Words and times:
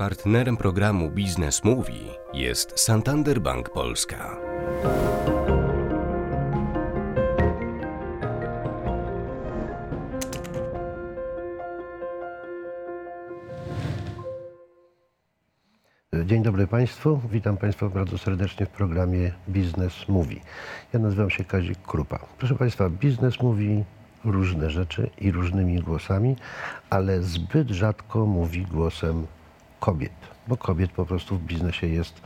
Partnerem 0.00 0.56
programu 0.56 1.10
Biznes 1.10 1.64
Mówi 1.64 2.08
jest 2.32 2.78
Santander 2.80 3.40
Bank 3.40 3.70
Polska. 3.70 4.36
Dzień 16.24 16.42
dobry 16.42 16.66
Państwu. 16.66 17.20
Witam 17.30 17.56
Państwa 17.56 17.88
bardzo 17.88 18.18
serdecznie 18.18 18.66
w 18.66 18.70
programie 18.70 19.32
Biznes 19.48 20.08
Mówi. 20.08 20.40
Ja 20.92 21.00
nazywam 21.00 21.30
się 21.30 21.44
Kazik 21.44 21.82
Krupa. 21.82 22.18
Proszę 22.38 22.54
Państwa, 22.54 22.90
biznes 22.90 23.40
mówi 23.40 23.84
różne 24.24 24.70
rzeczy 24.70 25.10
i 25.18 25.32
różnymi 25.32 25.80
głosami, 25.80 26.36
ale 26.90 27.22
zbyt 27.22 27.68
rzadko 27.68 28.26
mówi 28.26 28.62
głosem 28.62 29.26
kobiet, 29.80 30.12
bo 30.48 30.56
kobiet 30.56 30.92
po 30.92 31.06
prostu 31.06 31.36
w 31.36 31.42
biznesie 31.42 31.86
jest 31.86 32.22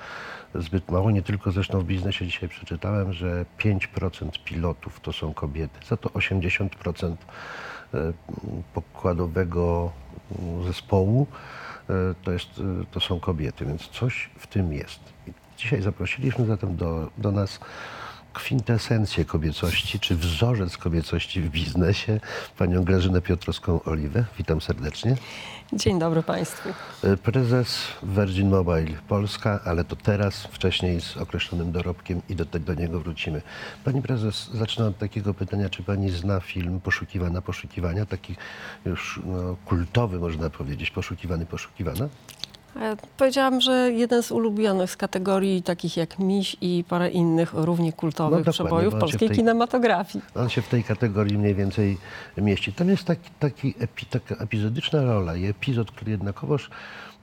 zbyt 0.54 0.90
mało. 0.90 1.10
Nie 1.10 1.22
tylko 1.22 1.52
zresztą 1.52 1.80
w 1.80 1.84
biznesie 1.84 2.26
dzisiaj 2.26 2.48
przeczytałem, 2.48 3.12
że 3.12 3.44
5% 3.58 4.44
pilotów 4.44 5.00
to 5.00 5.12
są 5.12 5.34
kobiety, 5.34 5.86
za 5.88 5.96
to 5.96 6.08
80% 6.08 7.16
e, 7.94 8.12
pokładowego 8.74 9.92
zespołu 10.66 11.26
e, 11.90 11.94
to, 12.24 12.32
jest, 12.32 12.48
e, 12.58 12.84
to 12.90 13.00
są 13.00 13.20
kobiety, 13.20 13.66
więc 13.66 13.88
coś 13.88 14.30
w 14.38 14.46
tym 14.46 14.72
jest. 14.72 15.00
Dzisiaj 15.56 15.82
zaprosiliśmy 15.82 16.46
zatem 16.46 16.76
do, 16.76 17.10
do 17.18 17.32
nas 17.32 17.60
kwintesencję 18.34 19.24
kobiecości, 19.24 20.00
czy 20.00 20.16
wzorzec 20.16 20.76
kobiecości 20.76 21.42
w 21.42 21.50
biznesie, 21.50 22.20
panią 22.58 22.84
Grażynę 22.84 23.20
Piotrowską-Oliwę. 23.20 24.24
Witam 24.38 24.60
serdecznie. 24.60 25.16
Dzień 25.72 25.98
dobry 25.98 26.22
Państwu. 26.22 26.68
E, 27.04 27.16
Prezes 27.16 27.78
Virgin 28.02 28.50
Mobile 28.50 28.98
Polska, 29.08 29.60
ale 29.64 29.84
to 29.84 29.96
teraz, 29.96 30.42
wcześniej 30.42 31.00
z 31.00 31.16
określonym 31.16 31.72
dorobkiem 31.72 32.22
i 32.28 32.36
do, 32.36 32.44
do 32.44 32.74
niego 32.74 33.00
wrócimy. 33.00 33.42
Pani 33.84 34.02
prezes, 34.02 34.50
zacznę 34.54 34.86
od 34.86 34.98
takiego 34.98 35.34
pytania, 35.34 35.68
czy 35.68 35.82
pani 35.82 36.10
zna 36.10 36.40
film 36.40 36.80
Poszukiwana, 36.80 37.42
Poszukiwania, 37.42 38.06
taki 38.06 38.36
już 38.84 39.20
no, 39.26 39.56
kultowy 39.64 40.18
można 40.18 40.50
powiedzieć, 40.50 40.90
Poszukiwany, 40.90 41.46
Poszukiwana? 41.46 42.08
E, 42.80 42.96
Powiedziałam, 43.16 43.60
że 43.60 43.92
jeden 43.92 44.22
z 44.22 44.30
ulubionych 44.30 44.90
z 44.90 44.96
kategorii 44.96 45.62
takich 45.62 45.96
jak 45.96 46.18
Miś 46.18 46.56
i 46.60 46.84
parę 46.88 47.10
innych 47.10 47.52
równie 47.54 47.92
kultowych 47.92 48.46
No 48.46 48.52
przebojów 48.52 48.94
polskiej 48.94 49.28
tej- 49.28 49.36
kinematografii. 49.38 50.24
On 50.34 50.48
się 50.48 50.62
w 50.62 50.68
tej 50.68 50.84
kategorii 50.84 51.38
mniej 51.38 51.54
więcej 51.54 51.98
mieści. 52.38 52.72
Tam 52.72 52.88
jest 52.88 53.04
taki, 53.04 53.30
taki 53.38 53.74
epi, 53.78 54.06
taka 54.06 54.34
epizodyczna 54.34 55.02
rola 55.04 55.36
i 55.36 55.44
epizod, 55.46 55.90
który 55.90 56.10
jednakowoż 56.10 56.70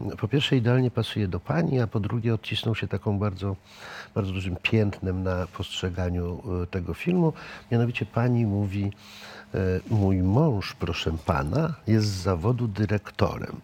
mm, 0.02 0.18
po 0.18 0.28
pierwsze 0.28 0.56
idealnie 0.58 0.92
pasuje 0.92 1.28
do 1.28 1.40
pani, 1.40 1.80
a 1.80 1.88
po 1.88 2.00
drugie 2.00 2.34
odcisnął 2.34 2.76
się 2.76 2.88
taką 2.88 3.20
bardzo, 3.20 3.56
bardzo 4.16 4.32
dużym 4.32 4.56
piętnem 4.62 5.24
na 5.24 5.48
postrzeganiu 5.58 6.42
y, 6.64 6.68
tego 6.68 6.94
filmu. 6.94 7.34
Mianowicie 7.72 8.06
pani 8.06 8.46
mówi, 8.46 8.92
e, 9.54 9.58
mój 9.90 10.18
mąż, 10.18 10.74
proszę 10.74 11.12
pana, 11.26 11.74
jest 11.88 12.08
z 12.08 12.22
zawodu 12.22 12.68
dyrektorem. 12.68 13.56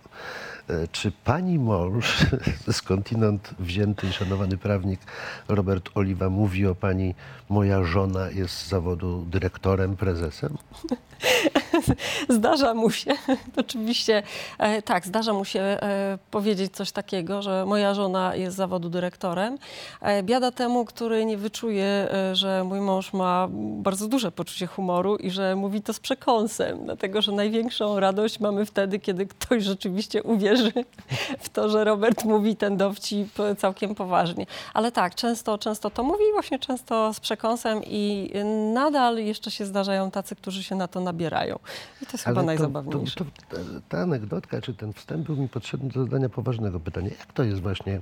E, 0.70 0.88
Czy 0.92 1.12
pani 1.12 1.60
mąż, 1.60 2.26
skądinąd 2.72 3.54
wzięty 3.60 4.08
i 4.08 4.14
szanowany 4.14 4.58
prawnik 4.58 5.00
Robert 5.48 5.90
Oliwa 5.96 6.30
mówi 6.30 6.68
o 6.68 6.76
pani, 6.76 7.16
moja 7.50 7.84
żona 7.84 8.30
jest 8.30 8.54
z 8.58 8.68
zawodu 8.70 9.26
dyrektorem, 9.30 9.96
prezesem? 9.96 10.58
Zdarza 12.30 12.74
mu 12.74 12.90
się, 12.90 13.12
oczywiście, 13.58 14.24
e, 14.58 14.82
tak, 14.82 15.06
zdarza 15.06 15.34
mu 15.34 15.46
się 15.46 15.60
e, 15.60 16.18
powiedzieć 16.32 16.76
coś 16.76 16.92
takiego, 16.92 17.42
że 17.42 17.66
moja 17.66 17.94
żona 17.94 18.36
jest 18.36 18.58
zawodu 18.58 18.90
dyrektorem. 18.90 19.58
E, 20.02 20.24
biada 20.24 20.52
temu, 20.52 20.86
który 20.86 21.26
nie 21.26 21.38
wyczuje, 21.38 22.08
że 22.34 22.64
mój 22.64 22.82
mąż 22.82 23.14
ma 23.14 23.48
bardzo 23.52 24.08
duże 24.08 24.32
poczucie 24.32 24.68
humoru 24.68 25.16
i 25.16 25.32
że 25.32 25.56
mówi 25.56 25.82
to 25.82 25.94
z 25.94 26.00
przekąsem, 26.00 26.86
dlatego 26.86 27.22
że 27.22 27.32
największą 27.32 28.00
radość 28.00 28.40
mamy 28.40 28.66
wtedy, 28.66 29.00
kiedy 29.00 29.26
ktoś 29.26 29.64
rzeczywiście 29.64 30.24
uwierzy 30.24 30.72
w 31.40 31.50
to, 31.50 31.70
że 31.70 31.84
Robert 31.84 32.24
mówi 32.26 32.56
ten 32.56 32.78
dowcip 32.78 33.30
całkiem 33.58 33.96
poważnie. 33.96 34.46
Ale 34.74 34.92
tak, 34.92 35.16
często, 35.16 35.58
często 35.58 35.90
to 35.90 36.04
mówi, 36.04 36.24
właśnie 36.34 36.60
często 36.60 37.14
z 37.14 37.20
przekąsem 37.20 37.82
i 37.86 38.32
nadal 38.74 39.18
jeszcze 39.18 39.52
się 39.52 39.66
zdarzają 39.66 40.12
tacy, 40.12 40.36
którzy 40.36 40.64
się 40.64 40.76
na 40.76 40.88
to 40.88 41.00
nabierają. 41.00 41.60
I 42.02 42.06
to 42.06 42.12
jest 42.12 42.24
chyba 42.26 42.42
to- 42.42 42.46
najzabawniejsze. 42.46 43.16
To, 43.16 43.26
to, 43.50 43.58
ta 43.90 43.98
anegdotka, 44.00 44.62
czy 44.62 44.74
ten 44.74 44.94
wstęp 44.94 45.26
był 45.26 45.36
mi 45.36 45.50
potrzebny 45.50 45.90
do 45.90 46.04
zadania 46.04 46.30
poważnego 46.30 46.80
pytania. 46.80 47.10
Jak 47.20 47.34
to 47.34 47.44
jest 47.44 47.62
właśnie 47.62 47.94
e, 47.96 48.02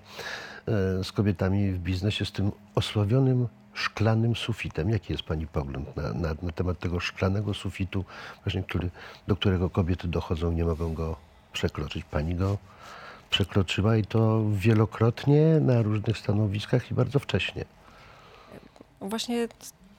z 1.03 1.11
kobietami 1.11 1.71
w 1.71 1.79
biznesie, 1.79 2.25
z 2.25 2.31
tym 2.31 2.51
osławionym 2.75 3.47
szklanym 3.73 4.35
sufitem? 4.35 4.89
Jaki 4.89 5.13
jest 5.13 5.23
Pani 5.23 5.47
pogląd 5.47 5.95
na, 5.95 6.13
na, 6.13 6.35
na 6.41 6.51
temat 6.51 6.79
tego 6.79 6.99
szklanego 6.99 7.53
sufitu, 7.53 8.05
właśnie 8.43 8.63
który, 8.63 8.89
do 9.27 9.35
którego 9.35 9.69
kobiety 9.69 10.07
dochodzą 10.07 10.51
nie 10.51 10.65
mogą 10.65 10.93
go 10.93 11.15
przekroczyć? 11.53 12.03
Pani 12.03 12.35
go 12.35 12.57
przekroczyła 13.29 13.97
i 13.97 14.03
to 14.05 14.43
wielokrotnie 14.51 15.59
na 15.61 15.81
różnych 15.81 16.17
stanowiskach 16.17 16.91
i 16.91 16.93
bardzo 16.93 17.19
wcześnie. 17.19 17.65
Właśnie 19.01 19.47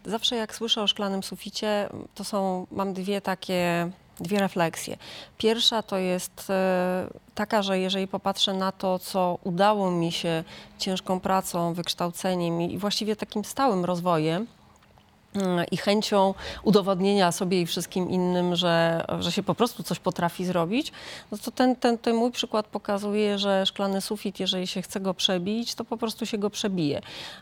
zawsze 0.07 0.37
jak 0.37 0.55
słyszę 0.55 0.83
o 0.83 0.87
szklanym 0.87 1.23
suficie, 1.23 1.89
to 2.15 2.25
są, 2.25 2.67
mam 2.71 2.93
dwie 2.93 3.21
takie, 3.21 3.91
dwie 4.21 4.39
refleksje. 4.39 4.97
Pierwsza 5.39 5.83
to 5.83 5.99
jest 5.99 6.51
e, 6.51 7.07
taka, 7.35 7.63
że 7.63 7.79
jeżeli 7.79 8.09
popatrzę 8.09 8.53
na 8.53 8.73
to, 8.73 8.99
co 8.99 9.39
udało 9.45 9.91
mi 9.91 10.13
się 10.13 10.45
ciężką 10.79 11.21
pracą, 11.21 11.75
wykształceniem 11.75 12.63
i 12.63 12.79
właściwie 12.79 13.17
takim 13.17 13.45
stałym 13.45 13.85
rozwojem, 13.85 14.47
i 15.71 15.77
chęcią 15.77 16.35
udowodnienia 16.63 17.33
sobie 17.33 17.61
i 17.61 17.67
wszystkim 17.67 18.11
innym, 18.11 18.57
że, 18.57 19.05
że 19.21 19.33
się 19.33 19.43
po 19.43 19.55
prostu 19.55 19.83
coś 19.83 19.99
potrafi 19.99 20.45
zrobić, 20.45 20.93
no 21.33 21.39
to 21.39 21.51
ten, 21.51 21.77
ten, 21.77 21.99
ten 21.99 22.17
mój 22.17 22.33
przykład 22.33 22.67
pokazuje, 22.67 23.39
że 23.39 23.67
szklany 23.67 24.01
sufit, 24.01 24.41
jeżeli 24.41 24.67
się 24.67 24.83
chce 24.83 25.01
go 25.01 25.15
przebić, 25.15 25.75
to 25.75 25.85
po 25.85 25.97
prostu 25.97 26.27
się 26.27 26.39
go 26.39 26.51
przebije. 26.51 27.01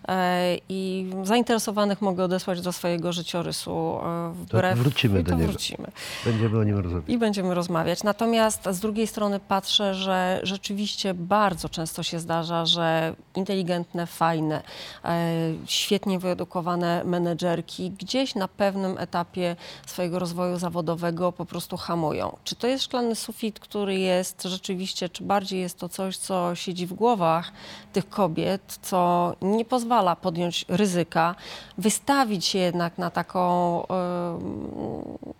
E, 0.09 0.56
I 0.69 1.11
zainteresowanych 1.22 2.03
mogę 2.03 2.25
odesłać 2.25 2.61
do 2.61 2.72
swojego 2.72 3.12
życiorysu 3.12 3.99
e, 4.03 4.33
wbrew... 4.33 4.78
wrócimy 4.78 5.21
i 5.21 5.25
do 5.25 5.31
to 5.31 5.37
niego. 5.37 5.49
wrócimy 5.49 5.89
Będziemy 6.25 6.59
o 6.59 6.65
nim 6.65 6.78
rozmawiać. 6.78 7.09
i 7.09 7.19
będziemy 7.19 7.55
rozmawiać. 7.55 8.03
Natomiast 8.03 8.69
z 8.71 8.81
drugiej 8.81 9.06
strony 9.06 9.41
patrzę, 9.41 9.95
że 9.95 10.41
rzeczywiście 10.43 11.15
bardzo 11.15 11.69
często 11.69 12.03
się 12.03 12.21
zdarza, 12.21 12.66
że 12.66 13.15
inteligentne, 13.34 14.06
fajne, 14.06 14.62
e, 15.05 15.31
świetnie 15.66 16.19
wyedukowane 16.19 17.05
menedżerki 17.05 17.84
gdzieś 17.91 18.34
na 18.34 18.49
pewnym 18.49 18.99
etapie 18.99 19.56
swojego 19.87 20.19
rozwoju 20.19 20.59
zawodowego 20.59 21.33
po 21.33 21.45
prostu 21.47 21.77
hamują. 21.77 22.37
Czy 22.45 22.56
to 22.56 22.67
jest 22.67 22.84
szklany 22.84 23.15
sufit, 23.15 23.61
który 23.61 23.99
jest 23.99 24.43
rzeczywiście, 24.43 25.09
czy 25.09 25.25
bardziej 25.25 25.61
jest 25.61 25.78
to 25.78 25.89
coś, 25.89 26.17
co 26.17 26.55
siedzi 26.55 26.87
w 26.87 26.93
głowach 26.93 27.53
tych 27.93 28.09
kobiet, 28.09 28.78
co 28.83 29.33
nie 29.43 29.65
pozwala 29.65 30.17
podjąć 30.17 30.65
ryzyka, 30.69 31.34
wystawić 31.78 32.45
się 32.45 32.59
jednak 32.59 32.99
na 32.99 33.11
taką, 33.11 33.83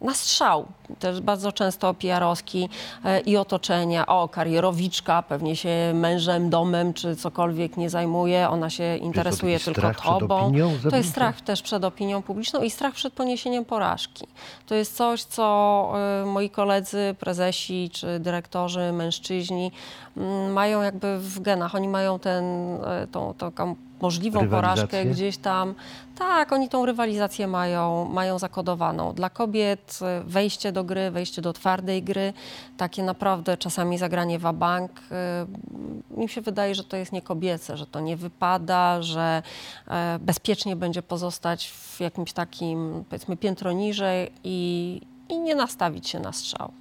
na 0.01 0.15
strzał. 0.15 0.67
Też 0.99 1.21
bardzo 1.21 1.53
często 1.53 1.95
PR-owski 1.95 2.69
e, 3.05 3.21
i 3.21 3.37
otoczenia, 3.37 4.07
o 4.07 4.29
karierowiczka, 4.29 5.23
pewnie 5.23 5.57
się 5.57 5.93
mężem, 5.95 6.51
domem 6.51 6.95
czy 6.95 7.17
cokolwiek 7.17 7.77
nie 7.77 7.91
zajmuje, 7.91 8.49
ona 8.49 8.71
się 8.71 8.97
interesuje 8.97 9.61
tylko 9.61 9.81
strach 9.81 10.01
tobą. 10.01 10.53
To 10.91 10.97
jest 10.97 11.11
strach 11.11 11.41
też 11.41 11.63
przed 11.63 11.85
opinią 11.85 12.23
publiczną 12.25 12.63
i 12.63 12.71
strach 12.71 12.95
przed 12.95 13.13
poniesieniem 13.13 13.65
porażki. 13.65 14.27
To 14.67 14.75
jest 14.75 14.97
coś, 14.97 15.23
co 15.23 15.93
y, 16.23 16.27
moi 16.27 16.51
koledzy, 16.51 17.15
prezesi 17.19 17.91
czy 17.93 18.21
dyrektorzy, 18.21 18.93
mężczyźni 18.93 19.73
mm, 20.17 20.53
mają 20.53 20.83
jakby 20.83 21.19
w 21.19 21.41
genach. 21.41 21.75
Oni 21.75 21.89
mają 21.89 22.19
ten, 22.19 22.45
y, 22.75 23.07
tą, 23.13 23.35
taką 23.35 23.77
możliwą 24.01 24.49
porażkę 24.49 25.05
gdzieś 25.05 25.37
tam. 25.37 25.75
Tak, 26.19 26.53
oni 26.53 26.69
tą 26.69 26.87
rywalizację 26.87 27.47
mają, 27.47 28.05
mają 28.05 28.39
zakodowaną. 28.39 29.13
Dla 29.13 29.31
kobiet 29.31 29.99
y, 30.21 30.25
wejście 30.25 30.73
do 30.73 30.85
gry, 30.85 31.11
wejście 31.11 31.43
do 31.43 31.53
twardej 31.53 32.03
gry, 32.03 32.33
takie 32.77 33.03
naprawdę 33.03 33.57
czasami 33.57 33.99
zagranie 33.99 34.39
wabank, 34.39 34.91
y, 36.11 36.21
mi 36.21 36.29
się 36.29 36.41
wydaje, 36.41 36.75
że 36.75 36.85
to 36.85 36.97
jest 36.97 37.13
niekobiece, 37.13 37.77
że 37.77 37.87
to 37.87 38.01
nie 38.01 38.17
wypada, 38.17 39.03
że 39.03 39.43
e, 39.89 40.19
bezpiecznie 40.21 40.77
będzie 40.77 41.03
pozostać 41.03 41.71
w 41.71 42.01
jakimś 42.01 42.33
takim, 42.33 43.05
powiedzmy, 43.09 43.37
piętro 43.37 43.73
niżej 43.73 44.31
i, 44.45 45.01
i 45.29 45.41
nie 45.41 45.55
nastawić 45.55 46.09
się 46.09 46.21
na 46.21 46.33
strzał. 46.33 46.73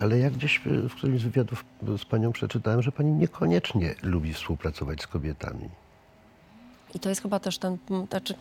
Ale 0.00 0.18
ja 0.18 0.30
gdzieś 0.30 0.60
e, 0.66 0.88
w 0.88 0.94
którymś 0.94 1.20
z 1.20 1.24
wywiadów 1.24 1.64
z 1.98 2.04
panią 2.04 2.32
przeczytałem, 2.32 2.82
że 2.82 2.92
pani 2.92 3.12
niekoniecznie 3.12 3.94
lubi 4.02 4.34
współpracować 4.34 5.02
z 5.02 5.06
kobietami. 5.06 5.68
I 6.94 7.00
to 7.00 7.08
jest 7.08 7.22
chyba 7.22 7.40
też 7.40 7.58
ten, 7.58 7.78
znaczy, 8.10 8.34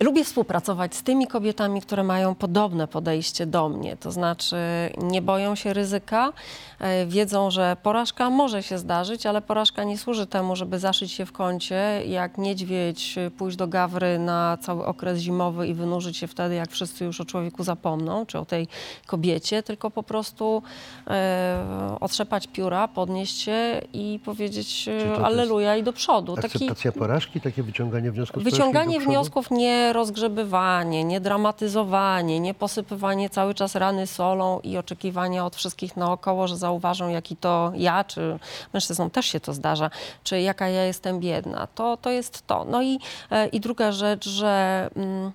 Lubię 0.00 0.24
współpracować 0.24 0.94
z 0.94 1.02
tymi 1.02 1.26
kobietami, 1.26 1.80
które 1.80 2.02
mają 2.02 2.34
podobne 2.34 2.88
podejście 2.88 3.46
do 3.46 3.68
mnie, 3.68 3.96
to 3.96 4.12
znaczy 4.12 4.56
nie 4.98 5.22
boją 5.22 5.54
się 5.54 5.72
ryzyka, 5.72 6.32
e, 6.80 7.06
wiedzą, 7.06 7.50
że 7.50 7.76
porażka 7.82 8.30
może 8.30 8.62
się 8.62 8.78
zdarzyć, 8.78 9.26
ale 9.26 9.42
porażka 9.42 9.84
nie 9.84 9.98
służy 9.98 10.26
temu, 10.26 10.56
żeby 10.56 10.78
zaszyć 10.78 11.12
się 11.12 11.26
w 11.26 11.32
kącie, 11.32 12.02
jak 12.06 12.38
niedźwiedź 12.38 13.18
e, 13.18 13.30
pójść 13.30 13.56
do 13.56 13.66
gawry 13.66 14.18
na 14.18 14.58
cały 14.60 14.86
okres 14.86 15.18
zimowy 15.18 15.68
i 15.68 15.74
wynurzyć 15.74 16.16
się 16.16 16.26
wtedy, 16.26 16.54
jak 16.54 16.70
wszyscy 16.70 17.04
już 17.04 17.20
o 17.20 17.24
człowieku 17.24 17.64
zapomną, 17.64 18.26
czy 18.26 18.38
o 18.38 18.44
tej 18.44 18.68
kobiecie, 19.06 19.62
tylko 19.62 19.90
po 19.90 20.02
prostu 20.02 20.62
e, 21.06 21.96
otrzepać 22.00 22.46
pióra, 22.46 22.88
podnieść 22.88 23.40
się 23.40 23.80
i 23.92 24.20
powiedzieć 24.24 24.88
e, 24.88 25.24
alleluja 25.24 25.76
i 25.76 25.82
do 25.82 25.92
przodu. 25.92 26.36
Akceptacja 26.38 26.92
porażki, 26.92 27.40
takie 27.40 27.62
wyciąganie 27.62 28.10
wniosków 28.10 28.44
Wyciąganie 28.44 29.00
wniosków, 29.00 29.50
nie 29.50 29.83
rozgrzebywanie, 29.92 31.04
nie 31.04 31.20
dramatyzowanie, 31.20 32.40
nie 32.40 32.54
posypywanie 32.54 33.30
cały 33.30 33.54
czas 33.54 33.74
rany 33.74 34.06
solą 34.06 34.60
i 34.60 34.78
oczekiwania 34.78 35.46
od 35.46 35.56
wszystkich 35.56 35.96
naokoło, 35.96 36.48
że 36.48 36.56
zauważą, 36.56 37.08
jaki 37.08 37.36
to 37.36 37.72
ja, 37.76 38.04
czy 38.04 38.38
mężczyznom 38.72 39.10
też 39.10 39.26
się 39.26 39.40
to 39.40 39.52
zdarza, 39.52 39.90
czy 40.24 40.40
jaka 40.40 40.68
ja 40.68 40.84
jestem 40.84 41.20
biedna. 41.20 41.66
To, 41.74 41.96
to 41.96 42.10
jest 42.10 42.46
to. 42.46 42.64
No 42.64 42.82
i, 42.82 42.98
e, 43.30 43.46
i 43.46 43.60
druga 43.60 43.92
rzecz, 43.92 44.28
że... 44.28 44.90
Mm, 44.96 45.32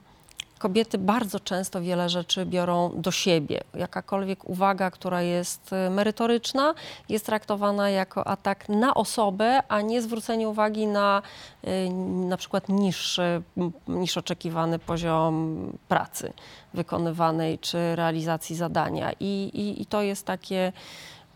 kobiety 0.60 0.98
bardzo 0.98 1.40
często 1.40 1.82
wiele 1.82 2.10
rzeczy 2.10 2.46
biorą 2.46 2.92
do 2.96 3.12
siebie. 3.12 3.62
Jakakolwiek 3.74 4.50
uwaga, 4.50 4.92
która 4.92 5.22
jest 5.22 5.74
e, 5.74 5.90
merytoryczna, 5.90 6.74
jest 7.10 7.26
traktowana 7.26 7.90
jako 7.90 8.28
atak 8.28 8.70
na 8.70 8.94
osobę, 8.94 9.64
a 9.68 9.82
nie 9.82 10.02
zwrócenie 10.02 10.50
uwagi 10.50 10.88
na 10.88 11.22
e, 11.64 11.90
na 12.30 12.38
przykład 12.38 12.70
niższy 12.70 13.42
niż 13.88 14.18
oczekiwany 14.18 14.80
poziom 14.80 15.78
pracy 15.88 16.34
wykonywanej 16.74 17.60
czy 17.60 17.96
realizacji 17.96 18.56
zadania. 18.56 19.12
I, 19.20 19.52
i, 19.54 19.82
i 19.82 19.86
to 19.86 20.02
jest 20.02 20.26
takie 20.26 20.72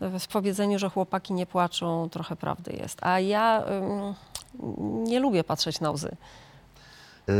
e, 0.00 0.18
w 0.18 0.28
powiedzeniu, 0.28 0.78
że 0.78 0.90
chłopaki 0.90 1.34
nie 1.34 1.46
płaczą, 1.46 2.08
trochę 2.10 2.36
prawdy 2.36 2.72
jest. 2.72 2.98
A 3.04 3.20
ja 3.20 3.64
ym, 3.68 4.14
nie 5.08 5.20
lubię 5.20 5.44
patrzeć 5.44 5.80
na 5.80 5.90
łzy. 5.90 6.16
E, 7.28 7.32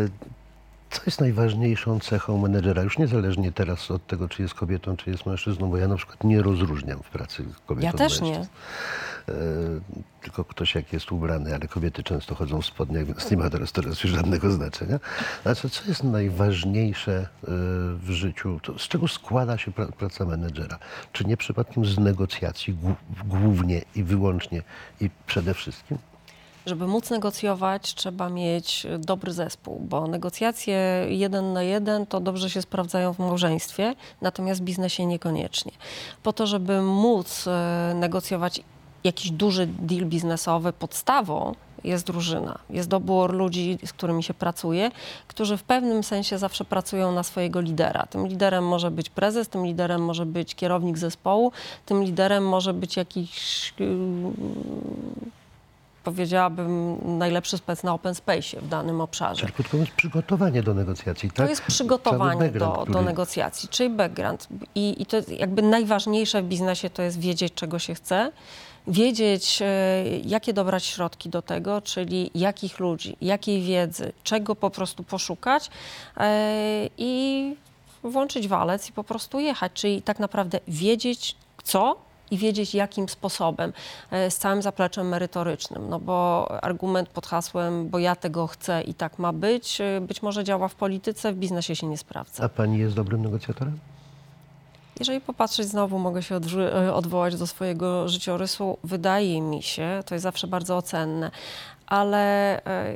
Co 0.95 1.03
jest 1.07 1.21
najważniejszą 1.21 2.01
cechą 2.01 2.39
menedżera? 2.39 2.83
Już 2.83 2.99
niezależnie 2.99 3.53
teraz 3.53 3.91
od 3.91 4.07
tego, 4.07 4.29
czy 4.29 4.43
jest 4.43 4.55
kobietą, 4.55 4.97
czy 4.97 5.11
jest 5.11 5.27
mężczyzną, 5.27 5.71
bo 5.71 5.77
ja 5.77 5.89
na 5.89 5.97
przykład 5.97 6.25
nie 6.25 6.43
rozróżniam 6.43 7.03
w 7.03 7.11
pracy 7.11 7.45
kobiet 7.67 7.85
Ja 7.85 7.93
też 7.93 8.21
nie. 8.21 8.31
mężczyzn. 8.31 8.51
E, 9.29 9.33
tylko 10.23 10.45
ktoś 10.45 10.75
jak 10.75 10.93
jest 10.93 11.13
ubrany, 11.13 11.55
ale 11.55 11.69
kobiety 11.69 12.03
często 12.03 12.35
chodzą 12.35 12.61
w 12.61 12.67
spodniach, 12.67 13.05
więc 13.05 13.31
nie 13.31 13.37
ma 13.37 13.51
teraz 13.51 13.73
teraz 13.73 14.05
już 14.05 14.13
żadnego 14.13 14.51
znaczenia. 14.51 15.01
Znaczy, 15.43 15.71
co 15.71 15.83
jest 15.89 16.05
najważniejsze 16.05 17.13
e, 17.13 17.27
w 17.99 18.11
życiu? 18.11 18.61
To, 18.63 18.79
z 18.79 18.83
czego 18.89 19.09
składa 19.09 19.59
się 19.59 19.73
pra, 19.73 19.87
praca 19.87 20.25
menedżera? 20.25 20.79
Czy 21.13 21.25
nie 21.25 21.37
przypadkiem 21.37 21.85
z 21.85 21.99
negocjacji 21.99 22.75
głó- 22.75 22.95
głównie 23.25 23.83
i 23.95 24.05
wyłącznie 24.05 24.63
i 25.01 25.11
przede 25.27 25.55
wszystkim? 25.55 25.99
Żeby 26.67 26.87
móc 26.87 27.11
negocjować, 27.11 27.95
trzeba 27.95 28.29
mieć 28.29 28.87
dobry 28.99 29.33
zespół, 29.33 29.81
bo 29.81 30.07
negocjacje 30.07 31.07
jeden 31.09 31.53
na 31.53 31.63
jeden 31.63 32.07
to 32.07 32.21
dobrze 32.21 32.51
się 32.51 32.63
sprawdzają 32.63 33.13
w 33.13 33.19
małżeństwie, 33.19 33.95
natomiast 34.21 34.61
w 34.61 34.65
biznesie 34.65 35.07
niekoniecznie. 35.07 35.73
Po 36.23 36.33
to, 36.33 36.47
żeby 36.47 36.83
móc 36.83 37.47
e, 37.47 37.93
negocjować 37.95 38.61
jakiś 39.05 39.31
duży 39.31 39.67
deal 39.67 40.07
biznesowy, 40.07 40.73
podstawą 40.73 41.55
jest 41.85 42.07
drużyna, 42.07 42.59
jest 42.71 42.89
dobór 42.89 43.35
ludzi, 43.35 43.79
z 43.87 43.93
którymi 43.93 44.23
się 44.23 44.35
pracuje, 44.35 44.91
którzy 45.29 45.57
w 45.57 45.63
pewnym 45.63 46.05
sensie 46.05 46.39
zawsze 46.39 46.65
pracują 46.65 47.13
na 47.13 47.23
swojego 47.23 47.61
lidera. 47.61 48.07
Tym 48.07 48.27
liderem 48.27 48.67
może 48.67 48.91
być 48.91 49.11
prezes, 49.11 49.49
tym 49.49 49.67
liderem 49.67 50.05
może 50.05 50.27
być 50.27 50.55
kierownik 50.55 50.99
zespołu, 50.99 51.53
tym 51.87 52.05
liderem 52.05 52.49
może 52.49 52.75
być 52.75 52.97
jakiś 52.97 53.75
powiedziałabym, 56.05 56.99
najlepszy 57.19 57.59
spec 57.59 57.83
na 57.83 57.95
open 57.95 58.15
space 58.15 58.61
w 58.61 58.69
danym 58.69 59.01
obszarze. 59.01 59.41
Czyli 59.41 59.53
krótko 59.53 59.77
mówiąc, 59.77 59.97
przygotowanie 59.97 60.63
do 60.63 60.75
negocjacji, 60.75 61.29
tak? 61.29 61.37
To 61.37 61.51
jest 61.51 61.63
przygotowanie 61.63 62.33
do, 62.33 62.39
background, 62.39 62.77
do 62.77 62.83
który- 62.83 63.05
negocjacji, 63.05 63.69
czyli 63.69 63.91
background. 63.91 64.49
I, 64.75 65.03
I 65.03 65.07
to 65.07 65.17
jakby 65.29 65.63
najważniejsze 65.63 66.43
w 66.43 66.47
biznesie 66.47 66.91
to 66.91 67.03
jest 67.03 67.21
wiedzieć, 67.21 67.55
czego 67.55 67.79
się 67.79 67.95
chce, 67.95 68.33
wiedzieć, 68.87 69.63
e, 69.63 69.67
jakie 70.25 70.53
dobrać 70.53 70.85
środki 70.85 71.29
do 71.29 71.43
tego, 71.43 71.81
czyli 71.83 72.31
jakich 72.35 72.81
ludzi, 72.81 73.17
jakiej 73.21 73.63
wiedzy, 73.63 74.13
czego 74.25 74.57
po 74.57 74.71
prostu 74.71 75.03
poszukać 75.03 75.71
e, 76.17 76.89
i 76.99 77.55
włączyć 78.03 78.49
walec 78.49 78.89
i 78.89 78.93
po 78.93 79.05
prostu 79.05 79.41
jechać, 79.41 79.73
czyli 79.75 80.03
tak 80.03 80.19
naprawdę 80.19 80.61
wiedzieć 80.69 81.37
co 81.65 81.97
i 82.35 82.39
wiedzieć 82.39 82.75
jakim 82.75 83.09
sposobem, 83.09 83.73
e, 84.11 84.31
z 84.31 84.39
całym 84.39 84.63
zapleczem 84.63 85.09
merytorycznym, 85.09 85.89
no 85.89 86.01
bo 86.01 86.49
argument 86.65 87.09
pod 87.09 87.27
hasłem, 87.27 87.89
bo 87.89 87.99
ja 87.99 88.17
tego 88.17 88.47
chcę 88.47 88.83
i 88.83 88.95
tak 88.95 89.19
ma 89.19 89.33
być, 89.33 89.81
e, 89.81 90.01
być 90.01 90.23
może 90.23 90.45
działa 90.45 90.69
w 90.69 90.75
polityce, 90.75 91.33
w 91.33 91.37
biznesie 91.37 91.77
się 91.77 91.87
nie 91.87 91.99
sprawdza. 91.99 92.45
A 92.45 92.49
pani 92.49 92.79
jest 92.79 92.97
dobrym 92.97 93.23
negocjatorem? 93.23 93.79
Jeżeli 95.01 95.21
popatrzeć 95.21 95.67
znowu, 95.67 95.99
mogę 95.99 96.23
się 96.23 96.37
e, 96.37 96.95
odwołać 96.95 97.37
do 97.37 97.47
swojego 97.47 98.09
życiorysu, 98.09 98.79
wydaje 98.85 99.41
mi 99.41 99.63
się, 99.63 100.03
to 100.07 100.15
jest 100.15 100.23
zawsze 100.23 100.47
bardzo 100.47 100.77
ocenne, 100.77 101.31
ale 101.87 102.57
e, 102.65 102.95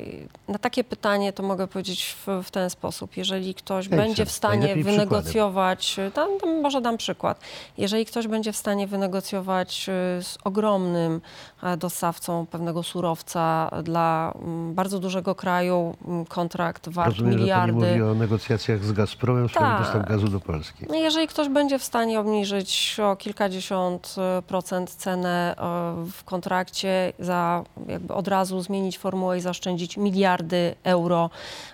na 0.48 0.58
takie 0.58 0.84
pytanie 0.84 1.32
to 1.32 1.42
mogę 1.42 1.66
powiedzieć 1.66 2.16
w, 2.26 2.44
w 2.44 2.50
ten 2.50 2.70
sposób. 2.70 3.16
Jeżeli 3.16 3.54
ktoś 3.54 3.88
będzie 3.88 4.26
w 4.26 4.30
stanie 4.30 4.76
wynegocjować, 4.76 5.96
tam, 6.14 6.28
tam 6.40 6.60
może 6.60 6.80
dam 6.80 6.96
przykład, 6.96 7.40
jeżeli 7.78 8.06
ktoś 8.06 8.26
będzie 8.26 8.52
w 8.52 8.56
stanie 8.56 8.86
wynegocjować 8.86 9.88
e, 9.88 9.92
z 10.22 10.38
ogromnym 10.44 11.20
e, 11.62 11.76
dostawcą 11.76 12.46
pewnego 12.46 12.82
surowca 12.82 13.70
dla 13.82 14.34
bardzo 14.72 14.98
dużego 14.98 15.34
kraju 15.34 15.96
kontrakt 16.28 16.88
wart 16.88 17.08
Rozumiem, 17.10 17.32
że 17.32 17.38
miliardy. 17.38 17.72
pani 17.80 17.90
mówi 17.90 18.02
o 18.02 18.14
negocjacjach 18.14 18.84
z 18.84 18.92
Gazpromem 18.92 19.48
w 19.48 19.50
sprawie 19.50 19.68
Tak. 19.76 19.84
dostaw 19.84 20.08
gazu 20.08 20.28
do 20.28 20.40
Polski. 20.40 20.86
No 20.88 20.94
Jeżeli 20.94 21.28
ktoś 21.28 21.48
będzie 21.48 21.78
w 21.78 21.84
stanie 21.84 22.20
obniżyć 22.20 22.96
o 23.02 23.16
kilkadziesiąt 23.16 24.14
e, 24.18 24.42
procent 24.42 24.90
cenę 24.90 25.54
e, 25.56 25.62
w 26.12 26.24
kontrakcie, 26.24 27.12
za 27.18 27.64
jakby 27.88 28.14
od 28.14 28.28
razu 28.28 28.60
zmienić 28.60 28.77
formułę 28.98 29.38
i 29.38 29.40
zaoszczędzić 29.40 29.96
miliardy 29.96 30.74
euro 30.84 31.30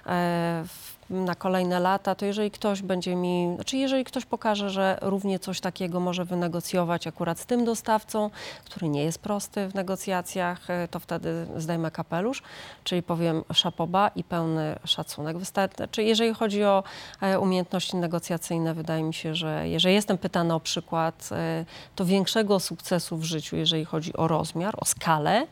e, 0.06 0.64
w- 0.66 0.93
na 1.14 1.34
kolejne 1.34 1.80
lata, 1.80 2.14
to 2.14 2.26
jeżeli 2.26 2.50
ktoś 2.50 2.82
będzie 2.82 3.16
mi, 3.16 3.52
znaczy 3.54 3.76
jeżeli 3.76 4.04
ktoś 4.04 4.24
pokaże, 4.24 4.70
że 4.70 4.98
równie 5.02 5.38
coś 5.38 5.60
takiego 5.60 6.00
może 6.00 6.24
wynegocjować 6.24 7.06
akurat 7.06 7.38
z 7.40 7.46
tym 7.46 7.64
dostawcą, 7.64 8.30
który 8.64 8.88
nie 8.88 9.04
jest 9.04 9.18
prosty 9.18 9.68
w 9.68 9.74
negocjacjach, 9.74 10.70
e, 10.70 10.88
to 10.88 11.00
wtedy 11.00 11.46
zdejmę 11.56 11.90
kapelusz, 11.90 12.42
czyli 12.84 13.02
powiem 13.02 13.44
szapoba 13.52 14.08
i 14.08 14.24
pełny 14.24 14.76
szacunek. 14.84 15.38
Wystarczy, 15.38 15.88
czy 15.90 16.02
jeżeli 16.02 16.34
chodzi 16.34 16.64
o 16.64 16.84
e, 17.20 17.40
umiejętności 17.40 17.96
negocjacyjne, 17.96 18.74
wydaje 18.74 19.02
mi 19.02 19.14
się, 19.14 19.34
że 19.34 19.68
jeżeli 19.68 19.94
jestem 19.94 20.18
pytana 20.18 20.54
o 20.54 20.60
przykład, 20.60 21.28
e, 21.32 21.64
to 21.94 22.04
większego 22.04 22.60
sukcesu 22.60 23.16
w 23.16 23.24
życiu, 23.24 23.56
jeżeli 23.56 23.84
chodzi 23.84 24.16
o 24.16 24.28
rozmiar, 24.28 24.74
o 24.80 24.84
skalę 24.84 25.46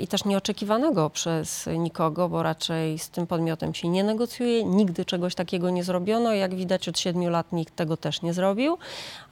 i 0.00 0.08
też 0.08 0.24
nieoczekiwanego 0.24 1.10
przez 1.10 1.68
nikogo, 1.78 2.28
bo 2.28 2.42
raczej 2.42 2.98
z 2.98 3.10
tym 3.10 3.26
podmiotem 3.26 3.74
się 3.74 3.88
nie 3.88 4.04
negocjuje, 4.04 4.64
nigdy 4.76 5.04
czegoś 5.04 5.34
takiego 5.34 5.70
nie 5.70 5.84
zrobiono. 5.84 6.32
Jak 6.34 6.54
widać 6.54 6.88
od 6.88 6.98
siedmiu 6.98 7.30
lat 7.30 7.52
nikt 7.52 7.76
tego 7.76 7.96
też 7.96 8.22
nie 8.22 8.32
zrobił. 8.34 8.78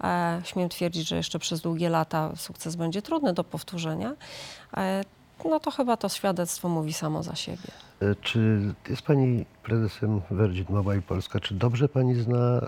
E, 0.05 0.41
Śmiem 0.45 0.69
twierdzić, 0.69 1.09
że 1.09 1.17
jeszcze 1.17 1.39
przez 1.39 1.61
długie 1.61 1.89
lata 1.89 2.33
sukces 2.37 2.77
będzie 2.77 3.03
trudny 3.03 3.33
do 3.33 3.45
powtórzenia. 3.45 4.15
E, 4.77 5.03
No 5.45 5.61
to 5.61 5.71
chyba 5.71 5.97
to 5.97 6.09
świadectwo 6.09 6.69
mówi 6.69 6.93
samo 6.93 7.23
za 7.23 7.35
siebie. 7.35 7.69
E, 8.03 8.15
Czy 8.23 8.61
jest 8.89 9.03
pani 9.03 9.45
prezesem 9.63 10.21
Virgin 10.31 10.65
Mobile 10.69 11.03
Polska? 11.03 11.41
Czy 11.41 11.55
dobrze 11.55 11.89
pani 11.89 12.15
zna 12.15 12.61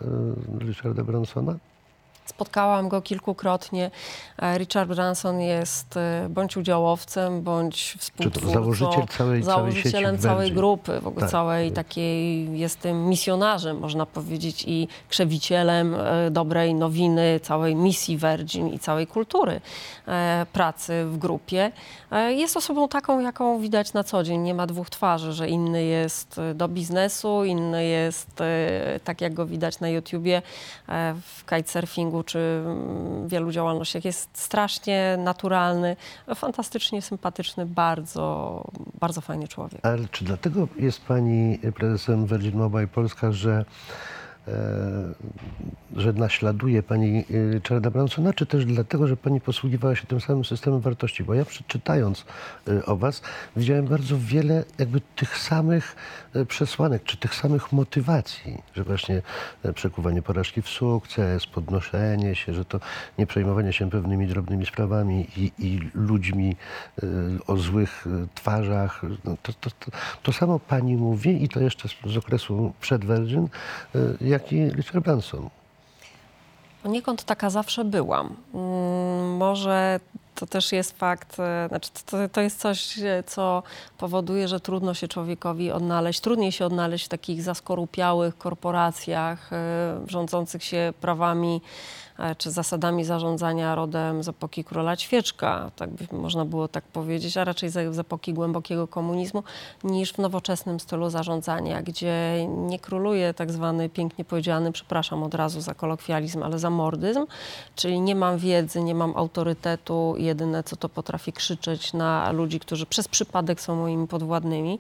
Richarda 0.58 1.04
Bransona? 1.04 1.54
Spotkałam 2.26 2.88
go 2.88 3.02
kilkukrotnie. 3.02 3.90
E, 4.38 4.58
Richard 4.58 4.88
Branson 4.88 5.40
jest 5.40 5.96
e, 5.96 6.26
bądź 6.30 6.56
udziałowcem, 6.56 7.42
bądź 7.42 7.94
współtwórcą. 7.98 8.52
założyciel 8.52 8.90
całej- 8.90 9.08
całej 9.08 9.42
założycielem 9.42 10.18
całej 10.18 10.44
Virgin. 10.46 10.56
grupy, 10.56 11.00
w 11.00 11.06
ogóle 11.06 11.20
Tak. 11.20 11.30
całej 11.30 11.72
takiej, 11.72 12.58
jestem 12.58 13.08
misjonarzem, 13.08 13.78
można 13.78 14.06
powiedzieć, 14.06 14.64
i 14.66 14.88
krzewicielem 15.08 15.94
e, 15.94 16.30
dobrej 16.30 16.74
nowiny, 16.74 17.40
całej 17.42 17.74
misji 17.74 18.16
Virgin 18.18 18.68
i 18.68 18.78
całej 18.78 19.06
kultury 19.06 19.60
pracy 20.52 21.04
w 21.06 21.18
grupie. 21.18 21.72
Jest 22.28 22.56
osobą 22.56 22.88
taką, 22.88 23.20
jaką 23.20 23.58
widać 23.60 23.92
na 23.92 24.04
co 24.04 24.22
dzień. 24.22 24.40
Nie 24.40 24.54
ma 24.54 24.66
dwóch 24.66 24.90
twarzy, 24.90 25.32
że 25.32 25.48
inny 25.48 25.84
jest 25.84 26.40
do 26.54 26.68
biznesu, 26.68 27.44
inny 27.44 27.84
jest 27.84 28.28
tak, 29.04 29.20
jak 29.20 29.34
go 29.34 29.46
widać 29.46 29.80
na 29.80 29.88
YouTubie, 29.88 30.42
w 31.22 31.44
kitesurfingu 31.44 32.15
marketingu 32.16 32.22
czy 32.24 32.38
mm, 32.38 33.28
wielu 33.28 33.52
działalnościach 33.52 34.04
jest 34.04 34.28
strasznie 34.32 35.16
naturalny, 35.18 35.96
fantastycznie 36.34 37.02
sympatyczny, 37.02 37.66
bardzo, 37.66 38.64
bardzo 39.00 39.20
fajny 39.20 39.48
człowiek. 39.48 39.86
Ale 39.86 40.08
czy 40.10 40.24
dlatego 40.24 40.68
jest 40.76 41.04
pani 41.04 41.58
prezesem 41.74 42.26
Virgin 42.26 42.56
Mobile 42.58 42.86
Polska, 42.86 43.32
że 43.32 43.64
że 45.96 46.12
naśladuje 46.12 46.82
pani 46.82 47.18
e, 47.18 47.24
Charlesa 47.68 47.90
Bransona, 47.90 48.32
czy 48.32 48.46
też 48.46 48.64
dlatego, 48.64 49.06
że 49.06 49.16
pani 49.16 49.40
posługiwała 49.40 49.96
się 49.96 50.06
tym 50.06 50.20
samym 50.20 50.44
systemem 50.44 50.80
wartości? 50.80 51.24
Bo 51.24 51.34
ja 51.34 51.44
przeczytając 51.44 52.24
e, 52.68 52.84
o 52.84 52.96
was, 52.96 53.22
widziałem 53.56 53.86
bardzo 53.86 54.16
wiele 54.18 54.64
jakby 54.78 55.00
tych 55.00 55.38
samych 55.38 55.96
e, 56.34 56.46
przesłanek, 56.46 57.04
czy 57.04 57.16
tych 57.16 57.34
samych 57.34 57.72
motywacji, 57.72 58.62
że 58.74 58.84
właśnie 58.84 59.22
e, 59.62 59.72
przekuwanie 59.72 60.22
porażki 60.22 60.62
w 60.62 60.68
sukces, 60.68 61.46
podnoszenie 61.46 62.34
się, 62.34 62.54
że 62.54 62.64
to 62.64 62.80
nie 63.18 63.26
przejmowanie 63.26 63.72
się 63.72 63.90
pewnymi 63.90 64.26
drobnymi 64.26 64.66
sprawami 64.66 65.26
i, 65.36 65.52
i 65.58 65.80
ludźmi 65.94 66.56
e, 67.02 67.06
o 67.46 67.56
złych 67.56 68.06
e, 68.06 68.26
twarzach. 68.34 69.02
No, 69.24 69.36
to, 69.42 69.52
to, 69.52 69.70
to, 69.70 69.90
to 70.22 70.32
samo 70.32 70.58
pani 70.58 70.96
mówi 70.96 71.44
i 71.44 71.48
to 71.48 71.60
jeszcze 71.60 71.88
z, 71.88 71.94
z 72.06 72.16
okresu 72.16 72.72
przed 72.80 73.04
Virgin, 73.04 73.48
e, 73.94 73.98
jak 74.36 74.52
i 74.52 74.70
Richard 74.70 75.04
Branson. 75.04 75.48
Poniekąd 76.82 77.24
taka 77.24 77.50
zawsze 77.50 77.84
byłam. 77.84 78.36
Mm, 78.54 79.36
Może 79.36 80.00
to 80.36 80.46
też 80.46 80.72
jest 80.72 80.98
fakt, 80.98 81.40
e, 81.40 81.68
znaczy 81.68 81.90
to, 82.06 82.28
to 82.28 82.40
jest 82.40 82.60
coś, 82.60 82.98
e, 82.98 83.22
co 83.26 83.62
powoduje, 83.98 84.48
że 84.48 84.60
trudno 84.60 84.94
się 84.94 85.08
człowiekowi 85.08 85.72
odnaleźć, 85.72 86.20
trudniej 86.20 86.52
się 86.52 86.66
odnaleźć 86.66 87.04
w 87.04 87.08
takich 87.08 87.42
zaskorupiałych 87.42 88.38
korporacjach 88.38 89.52
e, 89.52 89.56
rządzących 90.06 90.64
się 90.64 90.92
prawami 91.00 91.60
czy 92.38 92.50
zasadami 92.50 93.04
zarządzania 93.04 93.74
rodem 93.74 94.22
z 94.22 94.28
epoki 94.28 94.64
króla 94.64 94.96
Ćwieczka, 94.96 95.70
tak 95.76 95.90
by 95.90 96.16
można 96.16 96.44
było 96.44 96.68
tak 96.68 96.84
powiedzieć, 96.84 97.36
a 97.36 97.44
raczej 97.44 97.70
z 97.70 97.98
epoki 97.98 98.34
głębokiego 98.34 98.86
komunizmu, 98.86 99.42
niż 99.84 100.12
w 100.12 100.18
nowoczesnym 100.18 100.80
stylu 100.80 101.10
zarządzania, 101.10 101.82
gdzie 101.82 102.46
nie 102.48 102.78
króluje 102.78 103.34
tak 103.34 103.52
zwany, 103.52 103.88
pięknie 103.88 104.24
powiedziany, 104.24 104.72
przepraszam 104.72 105.22
od 105.22 105.34
razu 105.34 105.60
za 105.60 105.74
kolokwializm, 105.74 106.42
ale 106.42 106.58
zamordyzm, 106.58 107.26
czyli 107.74 108.00
nie 108.00 108.14
mam 108.14 108.38
wiedzy, 108.38 108.82
nie 108.82 108.94
mam 108.94 109.16
autorytetu, 109.16 110.14
jedyne 110.26 110.62
co 110.62 110.76
to 110.76 110.88
potrafię 110.88 111.32
krzyczeć 111.32 111.92
na 111.92 112.32
ludzi, 112.32 112.60
którzy 112.60 112.86
przez 112.86 113.08
przypadek 113.08 113.60
są 113.60 113.76
moimi 113.76 114.06
podwładnymi 114.08 114.78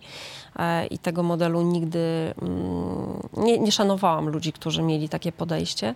E, 0.58 0.86
i 0.86 0.98
tego 0.98 1.22
modelu 1.22 1.62
nigdy 1.62 2.34
mm, 2.42 3.28
nie, 3.36 3.58
nie 3.58 3.72
szanowałam 3.72 4.28
ludzi, 4.28 4.52
którzy 4.52 4.82
mieli 4.82 5.08
takie 5.08 5.32
podejście. 5.32 5.94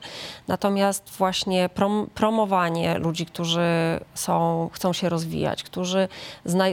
Natomiast 0.49 1.11
właśnie 1.19 1.69
prom, 1.69 2.11
promowanie 2.14 2.99
ludzi, 2.99 3.26
którzy 3.26 3.61
są, 4.14 4.69
chcą 4.73 4.92
się 4.92 5.09
rozwijać, 5.09 5.62
którzy 5.62 6.09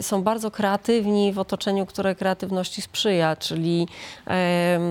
są 0.01 0.23
bardzo 0.23 0.51
kreatywni 0.51 1.33
w 1.33 1.39
otoczeniu, 1.39 1.85
które 1.85 2.15
kreatywności 2.15 2.81
sprzyja, 2.81 3.35
czyli 3.35 3.87
em, 4.25 4.87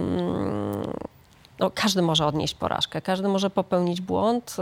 no, 1.59 1.71
każdy 1.75 2.03
może 2.03 2.27
odnieść 2.27 2.55
porażkę, 2.55 3.01
każdy 3.01 3.29
może 3.29 3.51
popełnić 3.51 4.01
błąd. 4.01 4.57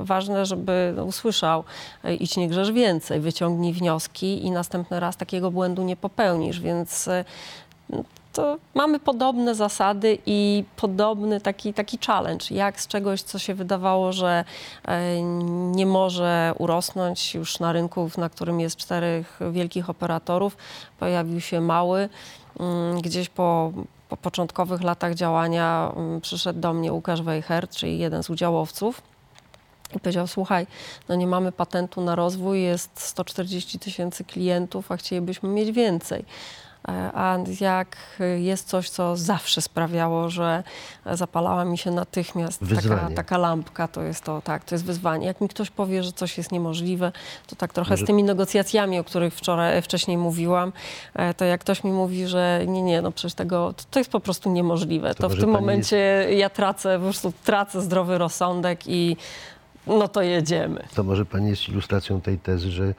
Y, 0.00 0.04
Ważne, 0.04 0.46
żeby 0.46 0.92
no, 0.96 1.04
usłyszał, 1.04 1.64
y, 2.04 2.14
idź 2.14 2.36
nie 2.36 2.48
grzesz 2.48 2.72
więcej, 2.72 3.20
wyciągnij 3.20 3.72
wnioski 3.72 4.46
i 4.46 4.50
następny 4.50 5.00
raz 5.00 5.16
takiego 5.16 5.50
błędu 5.50 5.82
nie 5.82 5.96
popełnisz, 5.96 6.60
więc 6.60 7.08
y, 7.08 7.24
to 8.32 8.58
mamy 8.74 9.00
podobne 9.00 9.54
zasady 9.54 10.18
i 10.26 10.64
podobny 10.76 11.40
taki, 11.40 11.74
taki 11.74 11.98
challenge, 12.06 12.46
jak 12.50 12.80
z 12.80 12.86
czegoś, 12.86 13.22
co 13.22 13.38
się 13.38 13.54
wydawało, 13.54 14.12
że 14.12 14.44
nie 15.72 15.86
może 15.86 16.52
urosnąć 16.58 17.34
już 17.34 17.60
na 17.60 17.72
rynku, 17.72 18.10
na 18.18 18.28
którym 18.28 18.60
jest 18.60 18.76
czterech 18.76 19.40
wielkich 19.50 19.90
operatorów, 19.90 20.56
pojawił 20.98 21.40
się 21.40 21.60
mały. 21.60 22.08
Mm, 22.60 23.00
Gdzieś 23.00 23.28
po, 23.28 23.72
po 24.08 24.16
początkowych 24.16 24.82
latach 24.82 25.14
działania 25.14 25.92
mm, 25.96 26.20
przyszedł 26.20 26.60
do 26.60 26.72
mnie 26.72 26.92
Łukasz 26.92 27.22
Wejher, 27.22 27.68
czyli 27.68 27.98
jeden 27.98 28.22
z 28.22 28.30
udziałowców. 28.30 29.02
I 29.96 30.00
powiedział, 30.00 30.26
słuchaj, 30.26 30.66
no 31.08 31.14
nie 31.14 31.26
mamy 31.26 31.52
patentu 31.52 32.00
na 32.00 32.14
rozwój, 32.14 32.62
jest 32.62 32.90
140 33.00 33.78
tysięcy 33.78 34.24
klientów, 34.24 34.92
a 34.92 34.96
chcielibyśmy 34.96 35.48
mieć 35.48 35.72
więcej. 35.72 36.24
E, 36.88 37.10
A 37.14 37.38
jak 37.60 37.96
jest 38.38 38.68
coś, 38.68 38.90
co 38.90 39.16
zawsze 39.16 39.60
sprawiało, 39.62 40.30
że 40.30 40.62
zapalała 41.12 41.64
mi 41.64 41.78
się 41.78 41.90
natychmiast 41.90 42.60
taka, 42.74 43.10
taka 43.16 43.38
lampka, 43.38 43.88
to 43.88 44.02
jest 44.02 44.24
to, 44.24 44.42
tak, 44.42 44.64
to 44.64 44.74
jest 44.74 44.84
wyzwanie. 44.84 45.26
Jak 45.26 45.40
mi 45.40 45.48
ktoś 45.48 45.70
powie, 45.70 46.02
że 46.02 46.12
coś 46.12 46.38
jest 46.38 46.52
niemożliwe, 46.52 47.12
to 47.46 47.56
tak 47.56 47.72
trochę 47.72 47.90
Może- 47.90 48.04
z 48.04 48.06
tymi 48.06 48.24
negocjacjami, 48.24 48.98
o 48.98 49.04
których 49.04 49.34
wczoraj, 49.34 49.82
wcześniej 49.82 50.18
mówiłam, 50.18 50.72
e, 51.14 51.34
to 51.34 51.44
jak 51.44 51.60
ktoś 51.60 51.84
mi 51.84 51.92
mówi, 51.92 52.26
że 52.26 52.60
nie, 52.66 52.82
nie, 52.82 53.02
no 53.02 53.12
przecież 53.12 53.34
tego, 53.34 53.72
to, 53.72 53.84
to 53.90 54.00
jest 54.00 54.10
po 54.10 54.20
prostu 54.20 54.50
niemożliwe, 54.50 55.14
To 55.14 55.22
to, 55.22 55.28
w 55.28 55.40
tym 55.40 55.50
momencie 55.50 56.26
ja 56.30 56.50
tracę, 56.50 56.98
po 56.98 57.04
prostu 57.04 57.32
tracę 57.44 57.80
zdrowy 57.80 58.18
rozsądek 58.18 58.80
i 58.86 59.16
no 59.88 60.08
to 60.08 60.22
jedziemy. 60.22 60.84
To 60.94 61.04
może 61.04 61.24
pani 61.26 61.50
jest 61.50 61.68
ilustracją 61.68 62.20
tej 62.20 62.38
tezy, 62.38 62.70
że 62.70 62.84
e, 62.84 62.94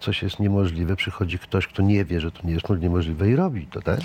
coś 0.00 0.22
jest 0.22 0.40
niemożliwe, 0.40 0.96
przychodzi 0.96 1.38
ktoś, 1.38 1.66
kto 1.66 1.82
nie 1.82 2.04
wie, 2.04 2.20
że 2.20 2.30
to 2.30 2.38
nie 2.44 2.52
jest 2.52 2.68
niemożliwe 2.80 3.30
i 3.30 3.36
robi 3.36 3.66
to, 3.66 3.82
tak? 3.82 4.00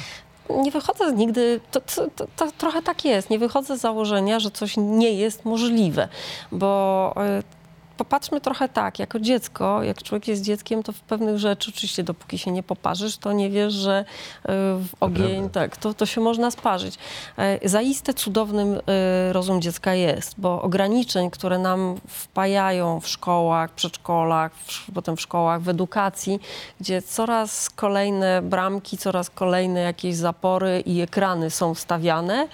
Nie 0.50 0.72
wychodzę 0.72 1.14
nigdy, 1.14 1.60
to, 1.72 1.82
to, 1.82 2.08
to, 2.16 2.28
to 2.36 2.52
trochę 2.58 2.82
tak 2.82 3.06
jest, 3.06 3.30
nie 3.30 3.40
wychodzę 3.40 3.78
z 3.78 3.82
założenia, 3.82 4.40
że 4.40 4.52
coś 4.52 4.78
nie 4.78 5.12
jest 5.12 5.46
możliwe, 5.46 6.08
bo 6.52 7.14
y, 7.40 7.63
popatrzmy 7.98 8.42
trochę 8.42 8.70
tak, 8.70 9.00
jako 9.00 9.20
dziecko, 9.20 9.84
jak 9.84 10.04
człowiek 10.04 10.28
jest 10.28 10.42
dzieckiem, 10.42 10.84
to 10.84 10.92
w 10.92 11.00
pewnych 11.00 11.38
rzeczy, 11.38 11.72
oczywiście 11.76 12.04
dopóki 12.04 12.38
się 12.38 12.52
nie 12.52 12.64
poparzysz, 12.64 13.18
to 13.18 13.34
nie 13.34 13.50
wiesz, 13.50 13.74
że 13.74 14.02
y, 14.02 14.48
w 14.50 14.90
ogień, 15.00 15.50
tak, 15.50 15.78
to, 15.78 15.94
to 15.94 16.06
się 16.06 16.22
można 16.22 16.52
sparzyć. 16.52 16.98
E, 17.38 17.70
Zaiste 17.70 18.14
cudownym 18.14 18.74
y, 18.74 19.34
rozum 19.34 19.62
dziecka 19.62 19.94
jest, 19.94 20.34
bo 20.38 20.62
ograniczeń, 20.62 21.30
które 21.30 21.60
nam 21.60 21.96
wpajają 22.08 23.00
w 23.00 23.08
szkołach, 23.08 23.72
przedszkolach, 23.72 24.54
w, 24.56 24.92
potem 24.94 25.18
w 25.18 25.22
szkołach, 25.22 25.62
w 25.62 25.70
edukacji, 25.70 26.40
gdzie 26.82 27.02
coraz 27.02 27.70
kolejne 27.70 28.42
bramki, 28.42 28.98
coraz 28.98 29.30
kolejne 29.30 29.80
jakieś 29.80 30.16
zapory 30.16 30.84
i 30.86 31.02
ekrany 31.02 31.50
są 31.50 31.76
stawiane 31.76 32.48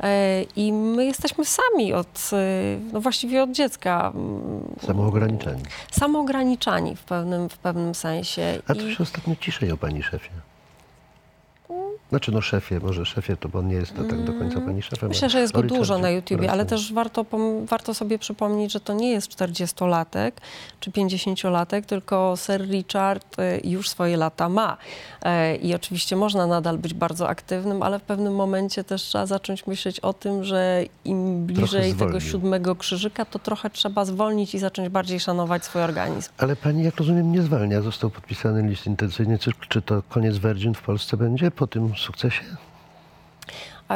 e, 0.00 0.42
i 0.56 0.72
my 0.72 1.04
jesteśmy 1.04 1.44
sami 1.44 1.92
od, 1.92 2.30
y, 2.32 2.80
no 2.92 3.00
właściwie 3.00 3.42
od 3.42 3.50
dziecka, 3.50 4.12
Samoograniczenie. 4.86 5.62
samoograniczani 5.90 6.96
w 6.96 7.04
pewnym, 7.04 7.48
w 7.48 7.58
pewnym 7.58 7.94
sensie. 7.94 8.58
A 8.68 8.74
to 8.74 8.80
I- 8.80 8.94
się 8.94 9.02
ostatnio 9.02 9.36
ciszej 9.36 9.72
o 9.72 9.76
pani 9.76 10.02
szefie. 10.02 10.30
Znaczy 12.12 12.32
no 12.32 12.40
szefie, 12.40 12.80
może 12.80 13.06
szefie, 13.06 13.36
to 13.36 13.48
bo 13.48 13.58
on 13.58 13.68
nie 13.68 13.74
jest 13.74 13.96
to 13.96 14.04
tak 14.04 14.24
do 14.24 14.32
końca 14.32 14.60
pani 14.60 14.82
szefem. 14.82 15.08
Myślę, 15.08 15.30
że 15.30 15.40
jest 15.40 15.52
go 15.52 15.62
dużo 15.62 15.98
na 15.98 16.10
YouTubie, 16.10 16.52
ale 16.52 16.66
też 16.66 16.92
warto, 16.92 17.26
warto 17.64 17.94
sobie 17.94 18.18
przypomnieć, 18.18 18.72
że 18.72 18.80
to 18.80 18.92
nie 18.92 19.10
jest 19.10 19.30
40-latek 19.30 20.32
czy 20.80 20.90
50-latek, 20.90 21.82
tylko 21.82 22.34
Sir 22.36 22.68
Richard 22.70 23.38
y, 23.38 23.60
już 23.64 23.88
swoje 23.88 24.16
lata 24.16 24.48
ma. 24.48 24.76
E, 25.22 25.56
I 25.56 25.74
oczywiście 25.74 26.16
można 26.16 26.46
nadal 26.46 26.78
być 26.78 26.94
bardzo 26.94 27.28
aktywnym, 27.28 27.82
ale 27.82 27.98
w 27.98 28.02
pewnym 28.02 28.34
momencie 28.34 28.84
też 28.84 29.02
trzeba 29.02 29.26
zacząć 29.26 29.66
myśleć 29.66 30.00
o 30.00 30.12
tym, 30.12 30.44
że 30.44 30.84
im 31.04 31.46
bliżej 31.46 31.94
tego 31.94 32.20
siódmego 32.20 32.76
krzyżyka, 32.76 33.24
to 33.24 33.38
trochę 33.38 33.70
trzeba 33.70 34.04
zwolnić 34.04 34.54
i 34.54 34.58
zacząć 34.58 34.88
bardziej 34.88 35.20
szanować 35.20 35.64
swój 35.64 35.82
organizm. 35.82 36.30
Ale 36.38 36.56
pani, 36.56 36.84
jak 36.84 36.96
rozumiem, 36.96 37.32
nie 37.32 37.42
zwalnia. 37.42 37.80
Został 37.80 38.10
podpisany 38.10 38.68
list 38.68 38.86
intencyjny. 38.86 39.38
Czy, 39.38 39.50
czy 39.68 39.82
to 39.82 40.02
koniec 40.08 40.38
Virgin 40.38 40.74
w 40.74 40.82
Polsce 40.82 41.16
będzie 41.16 41.50
po 41.50 41.66
tym 41.66 41.94
sukceše. 42.02 42.44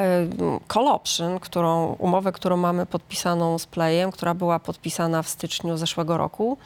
E, 0.03 0.27
Call 0.73 0.89
option, 0.89 1.41
którą, 1.41 1.97
umowę, 1.99 2.33
którą 2.33 2.57
mamy 2.57 2.87
podpisaną 2.87 3.59
z 3.59 3.67
Playem, 3.67 4.13
która 4.13 4.35
była 4.35 4.59
podpisana 4.59 5.23
w 5.23 5.29
styczniu 5.29 5.77
zeszłego 5.77 6.17
roku, 6.17 6.59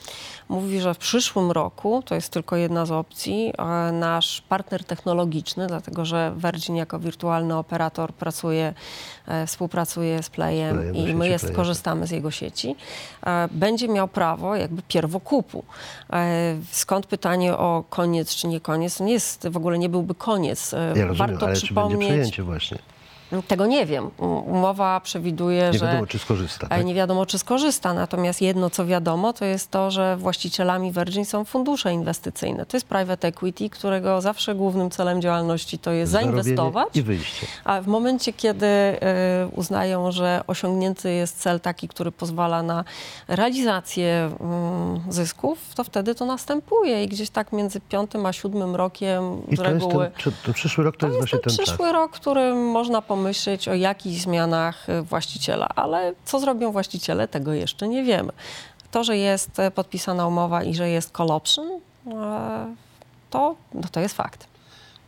mówi, 0.48 0.80
że 0.80 0.94
w 0.94 0.98
przyszłym 0.98 1.50
roku, 1.50 2.02
to 2.06 2.14
jest 2.14 2.32
tylko 2.32 2.56
jedna 2.56 2.86
z 2.86 2.90
opcji, 2.90 3.52
e, 3.58 3.92
nasz 3.92 4.40
partner 4.48 4.84
technologiczny, 4.84 5.66
dlatego 5.66 6.04
że 6.04 6.32
Virgin 6.36 6.76
jako 6.76 6.98
wirtualny 6.98 7.56
operator 7.56 8.12
pracuje, 8.12 8.74
e, 9.26 9.46
współpracuje 9.46 10.22
z 10.22 10.30
Playem 10.30 10.94
i 10.94 11.14
my 11.14 11.28
jest, 11.28 11.44
Playa, 11.44 11.56
korzystamy 11.56 12.06
z 12.06 12.10
jego 12.10 12.30
sieci, 12.30 12.76
e, 13.26 13.48
będzie 13.50 13.88
miał 13.88 14.08
prawo 14.08 14.56
jakby 14.56 14.82
pierwokupu. 14.82 15.64
E, 16.12 16.56
Skąd 16.70 17.06
pytanie 17.06 17.56
o 17.56 17.84
koniec 17.90 18.34
czy 18.34 18.48
nie 18.48 18.60
koniec? 18.60 19.00
Nie 19.00 19.12
jest, 19.12 19.48
w 19.48 19.56
ogóle 19.56 19.78
nie 19.78 19.88
byłby 19.88 20.14
koniec. 20.14 20.74
E, 20.74 20.76
Ja 20.96 21.06
rozumiem, 21.06 21.16
Warto 21.16 21.32
ale 21.32 21.38
czy 21.38 21.44
będzie 21.46 21.66
przypomnieć... 21.66 22.08
przejęcie 22.08 22.42
właśnie? 22.42 22.78
Tego 23.48 23.66
nie 23.66 23.86
wiem. 23.86 24.10
Um- 24.18 24.30
Umowa 24.50 25.00
przewiduje, 25.00 25.70
Nie 25.72 25.78
że 25.78 25.86
wiadomo, 25.86 26.06
czy 26.06 26.18
skorzysta. 26.18 26.66
e, 26.66 26.68
Tak? 26.68 26.84
nie 26.84 26.94
wiadomo, 26.94 27.26
czy 27.26 27.38
skorzysta. 27.38 27.94
Natomiast 27.94 28.42
jedno, 28.42 28.70
co 28.70 28.86
wiadomo, 28.86 29.32
to 29.32 29.44
jest 29.44 29.70
to, 29.70 29.90
że 29.90 30.16
właścicielami 30.16 30.92
Virgin 30.92 31.24
są 31.24 31.44
fundusze 31.44 31.92
inwestycyjne. 31.92 32.66
To 32.66 32.76
jest 32.76 32.86
private 32.86 33.28
equity, 33.28 33.70
którego 33.70 34.20
zawsze 34.20 34.54
głównym 34.54 34.90
celem 34.90 35.22
działalności 35.22 35.78
to 35.78 35.90
jest 35.90 36.12
Zarobienie 36.12 36.42
zainwestować. 36.42 36.88
I 36.96 37.02
wyjście. 37.02 37.46
A 37.64 37.80
w 37.80 37.86
momencie, 37.86 38.32
kiedy 38.32 38.66
e, 38.66 39.48
uznają, 39.56 40.12
że 40.12 40.40
osiągnięty 40.46 41.12
jest 41.12 41.38
cel 41.42 41.60
taki, 41.60 41.88
który 41.88 42.12
pozwala 42.12 42.62
na 42.62 42.84
realizację 43.28 44.30
mm, 44.40 45.00
zysków, 45.08 45.58
to 45.74 45.84
wtedy 45.84 46.14
to 46.14 46.24
następuje 46.24 47.04
i 47.04 47.08
gdzieś 47.08 47.30
tak 47.30 47.52
między 47.52 47.80
piątym 47.80 48.26
a 48.26 48.32
siódmym 48.32 48.76
rokiem 48.76 49.42
I 49.48 49.56
z 49.56 49.58
to 49.58 49.64
jest 49.70 49.84
reguły. 49.84 50.04
ten, 50.04 50.12
czy- 50.16 50.32
to 50.46 50.52
przyszły 50.52 50.84
rok 50.84 50.96
to, 50.96 51.06
jest 51.06 51.18
właśnie 51.18 51.38
ten 51.38 51.44
ten 51.50 51.56
czas. 51.56 51.66
przyszły 51.66 51.92
rok, 51.92 52.10
którym 52.12 52.66
można 52.70 53.02
pomyśleć 53.20 53.68
o 53.68 53.74
jakichś 53.74 54.20
zmianach 54.20 54.88
y, 54.88 55.02
właściciela, 55.02 55.68
ale 55.68 56.12
co 56.24 56.40
zrobią 56.40 56.72
właściciele, 56.72 57.28
tego 57.28 57.52
jeszcze 57.52 57.88
nie 57.88 58.04
wiemy. 58.04 58.32
To, 58.90 59.04
że 59.04 59.16
jest 59.16 59.58
e, 59.58 59.70
podpisana 59.70 60.26
umowa 60.26 60.62
i 60.62 60.74
że 60.74 60.88
jest 60.88 61.16
call 61.16 61.30
option, 61.30 61.80
e, 62.06 62.74
to, 63.30 63.56
no 63.74 63.88
to 63.92 64.00
jest 64.00 64.16
fakt. 64.16 64.46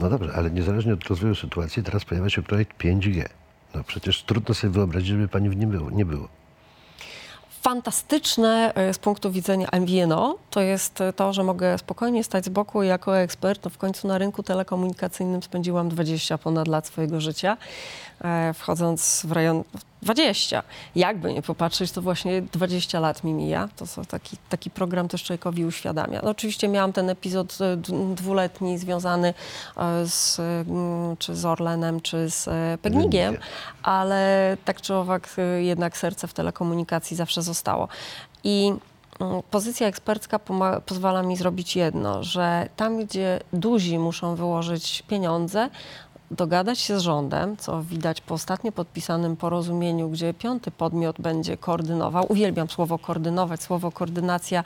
No 0.01 0.11
dobrze, 0.11 0.33
ale 0.35 0.51
niezależnie 0.51 0.93
od 0.95 1.05
rozwoju 1.05 1.35
sytuacji, 1.35 1.83
teraz 1.83 2.05
pojawia 2.05 2.31
się 2.31 2.43
projekt 2.43 2.79
5G. 2.79 3.29
No 3.75 3.85
przecież 3.85 4.23
trudno 4.23 4.55
sobie 4.55 4.73
wyobrazić, 4.73 5.09
żeby 5.09 5.29
pani 5.29 5.51
w 5.51 5.57
nim 5.57 5.71
było, 5.71 5.91
nie 5.91 6.05
było. 6.05 6.29
Fantastyczne 7.63 8.73
e, 8.75 8.95
z 8.95 8.99
punktu 8.99 9.31
widzenia 9.31 9.69
MVNO 9.81 10.39
to 10.51 10.61
jest 10.61 11.01
e, 11.01 11.13
to, 11.13 11.33
że 11.33 11.43
mogę 11.43 11.79
spokojnie 11.79 12.25
stać 12.25 12.45
z 12.45 12.49
boku 12.49 12.83
i 12.83 12.87
jako 12.87 13.19
ekspert. 13.19 13.65
No 13.65 13.71
w 13.71 13.79
końcu 13.79 14.09
na 14.09 14.19
rynku 14.19 14.43
telekomunikacyjnym 14.43 15.43
spędziłam 15.43 15.89
20 15.89 16.39
ponad 16.39 16.69
lat 16.69 16.87
swojego 16.87 17.21
życia, 17.21 17.57
e, 18.25 18.55
wchodząc 18.55 19.23
w 19.25 19.33
rejon 19.33 19.65
20. 20.03 20.63
Jakby 20.97 21.33
nie 21.33 21.43
popatrzeć, 21.43 21.93
to 21.93 22.03
właśnie 22.03 22.43
20 22.43 23.01
lat 23.01 23.25
mi 23.25 23.33
mija. 23.35 23.69
To 23.77 23.87
co 23.87 24.05
taki, 24.05 24.37
taki 24.49 24.71
program 24.71 25.09
też 25.09 25.25
człowiekowi 25.25 25.65
uświadamia. 25.65 26.21
No 26.23 26.31
oczywiście 26.31 26.69
miałam 26.69 26.93
ten 26.93 27.11
epizod 27.11 27.59
e, 27.61 27.77
dwuletni 28.15 28.79
związany 28.79 29.35
e, 29.77 30.07
z, 30.07 30.41
mm, 30.41 31.17
czy 31.17 31.37
z 31.37 31.45
Orlenem, 31.45 32.01
czy 32.01 32.31
z 32.31 32.49
e, 32.49 32.79
Pegnikiem. 32.83 33.37
ale 33.83 34.57
tak 34.65 34.81
czy 34.81 34.95
owak 34.95 35.37
jednak 35.59 35.97
serce 35.97 36.29
w 36.29 36.33
telekomunikacji 36.35 37.17
zawsze 37.17 37.43
zostało. 37.43 37.89
I 38.45 38.73
mm, 39.21 39.43
pozycja 39.51 39.87
ekspercka 39.87 40.41
pozwala 40.87 41.23
mi 41.23 41.37
zrobić 41.37 41.77
jedno, 41.77 42.23
że 42.23 42.69
tam, 42.77 43.05
gdzie 43.05 43.41
duzi 43.53 43.99
muszą 43.99 44.35
wyłożyć 44.35 45.03
pieniądze, 45.09 45.69
dogadać 46.33 46.79
się 46.79 46.99
z 46.99 47.03
rządem, 47.03 47.57
co 47.57 47.83
widać 47.83 48.21
po 48.21 48.35
ostatnio 48.35 48.73
podpisanym 48.73 49.37
porozumieniu, 49.37 50.09
gdzie 50.09 50.35
piąty 50.35 50.71
podmiot 50.71 51.21
będzie 51.21 51.57
koordynował. 51.57 52.27
Uwielbiam 52.29 52.69
słowo 52.71 52.99
koordynować, 52.99 53.63
słowo 53.63 53.93
koordynacja 53.93 54.65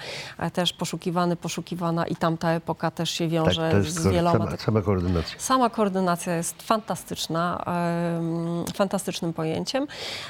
też 0.52 0.72
poszukiwany, 0.72 1.36
poszukiwana 1.36 2.06
i 2.06 2.16
tamta 2.16 2.50
epoka 2.50 2.90
też 2.90 3.10
się 3.10 3.24
Tak, 3.24 3.32
wiąże 3.32 3.72
jest 3.74 3.94
z 3.94 4.06
wieloma 4.06 4.44
sama, 4.44 4.56
sama 4.56 4.82
koordynacja. 4.82 5.38
Sama 5.38 5.70
koordynacja 5.70 6.36
jest 6.36 6.62
fantastyczna, 6.62 7.64
fantastycznym 8.74 9.32
pojęciem, 9.32 9.86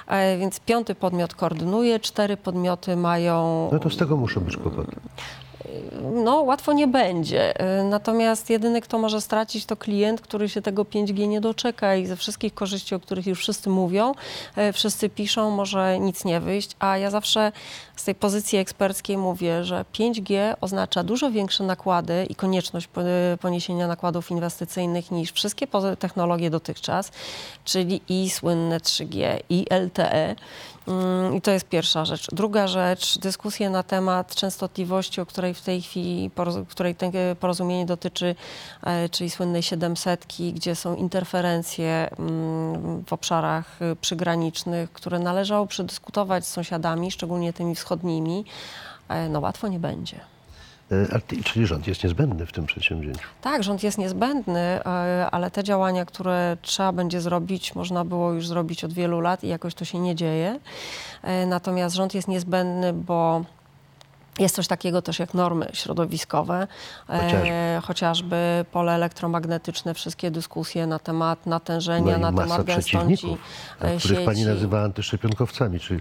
e, 0.06 0.38
więc 0.38 0.60
piąty 0.60 0.94
podmiot 0.94 1.34
koordynuje, 1.34 2.00
cztery 2.00 2.36
podmioty 2.36 2.96
mają 2.96 3.68
No 3.72 3.78
to 3.78 3.90
z 3.90 3.96
tego 3.96 4.16
muszą 4.16 4.40
być 4.40 4.56
kłopoty. 4.56 4.96
No, 6.14 6.34
łatwo 6.42 6.72
nie 6.72 6.86
będzie. 6.86 7.60
Y, 7.80 7.84
Natomiast 7.84 8.50
jedyny, 8.50 8.80
kto 8.80 8.98
może 8.98 9.20
stracić, 9.20 9.66
to 9.66 9.76
klient, 9.76 10.20
który 10.20 10.48
się 10.48 10.62
tego 10.62 10.82
5G 10.84 11.28
nie 11.28 11.40
doczeka 11.40 11.96
i 11.96 12.06
ze 12.06 12.16
wszystkich 12.16 12.54
korzyści, 12.54 12.94
o 12.94 13.00
których 13.00 13.26
już 13.26 13.38
wszyscy 13.38 13.70
mówią, 13.70 14.14
e, 14.56 14.72
wszyscy 14.72 15.08
piszą, 15.08 15.50
może 15.50 15.98
nic 16.00 16.24
nie 16.24 16.40
wyjść. 16.40 16.70
A 16.78 16.98
ja 16.98 17.10
zawsze 17.10 17.52
z 17.96 18.04
tej 18.04 18.14
pozycji 18.14 18.58
eksperckiej 18.58 19.18
mówię, 19.18 19.64
że 19.64 19.84
5G 19.92 20.54
oznacza 20.60 21.02
dużo 21.04 21.30
większe 21.30 21.64
nakłady 21.64 22.26
i 22.30 22.34
konieczność 22.34 22.86
po- 22.86 23.00
poniesienia 23.40 23.86
nakładów 23.86 24.30
inwestycyjnych 24.30 25.10
niż 25.10 25.32
wszystkie 25.32 25.66
technologie 25.98 26.50
dotychczas, 26.50 27.12
czyli 27.64 28.00
i 28.08 28.30
słynne 28.30 28.80
3G, 28.80 29.40
i 29.50 29.66
LTE. 29.70 30.34
Mm, 30.88 31.34
I 31.34 31.40
to 31.40 31.50
jest 31.50 31.68
pierwsza 31.68 32.04
rzecz. 32.04 32.26
Druga 32.32 32.68
rzecz, 32.68 33.18
dyskusje 33.18 33.70
na 33.70 33.82
temat 33.82 34.34
częstotliwości, 34.34 35.20
o 35.20 35.26
której 35.26 35.54
w 35.54 35.62
tej 35.62 35.82
chwili, 35.82 36.30
której 36.68 36.96
porozumienie 37.40 37.86
dotyczy, 37.86 38.34
e, 38.82 39.08
czyli 39.08 39.30
słynnej 39.30 39.62
700, 39.62 40.26
gdzie 40.54 40.74
są 40.74 40.94
interferencje 40.94 42.10
mm, 42.18 43.04
w 43.04 43.12
obszarach 43.12 43.82
y, 43.82 43.96
przygranicznych, 43.96 44.92
które 44.92 45.18
należało 45.18 45.66
przedyskutować 45.66 46.46
z 46.46 46.50
sąsiadami, 46.50 47.10
szczególnie 47.10 47.52
tymi 47.52 47.74
wschodnimi. 47.74 48.44
E, 49.08 49.28
No 49.28 49.40
łatwo 49.40 49.68
nie 49.68 49.78
będzie. 49.78 50.35
E, 50.92 51.42
Czyli 51.44 51.66
rząd 51.66 51.86
jest 51.86 52.04
niezbędny 52.04 52.46
w 52.46 52.52
tym 52.52 52.66
przedsięwzięciu. 52.66 53.20
Tak, 53.42 53.62
rząd 53.62 53.82
jest 53.82 53.98
niezbędny, 53.98 54.60
e, 54.60 54.82
ale 55.30 55.50
te 55.50 55.64
działania, 55.64 56.04
które 56.04 56.56
trzeba 56.62 56.92
będzie 56.92 57.20
zrobić, 57.20 57.74
można 57.74 58.04
było 58.04 58.32
już 58.32 58.46
zrobić 58.48 58.84
od 58.84 58.92
wielu 58.92 59.20
lat 59.20 59.44
i 59.44 59.48
jakoś 59.48 59.74
to 59.74 59.84
się 59.84 59.98
nie 59.98 60.14
dzieje. 60.14 60.60
E, 61.22 61.46
Natomiast 61.46 61.96
rząd 61.96 62.14
jest 62.14 62.28
niezbędny, 62.28 62.92
bo 62.92 63.44
jest 64.38 64.54
coś 64.56 64.66
takiego 64.66 65.02
też 65.02 65.18
jak 65.18 65.34
normy 65.34 65.68
środowiskowe, 65.72 66.66
e, 67.08 67.18
Chociażby. 67.18 67.50
chociażby 67.86 68.64
pole 68.72 68.92
elektromagnetyczne, 68.92 69.94
wszystkie 69.94 70.30
dyskusje 70.30 70.86
na 70.86 70.98
temat 70.98 71.46
natężenia, 71.46 72.12
No 72.12 72.18
na 72.18 72.30
masa 72.30 72.48
temat 72.48 72.66
przeciwników, 72.66 73.38
e, 73.82 73.94
a 73.96 73.98
których 73.98 74.24
pani 74.24 74.38
sieci. 74.38 74.48
nazywa 74.50 74.82
antyszczepionkowcami, 74.82 75.80
czyli 75.80 76.00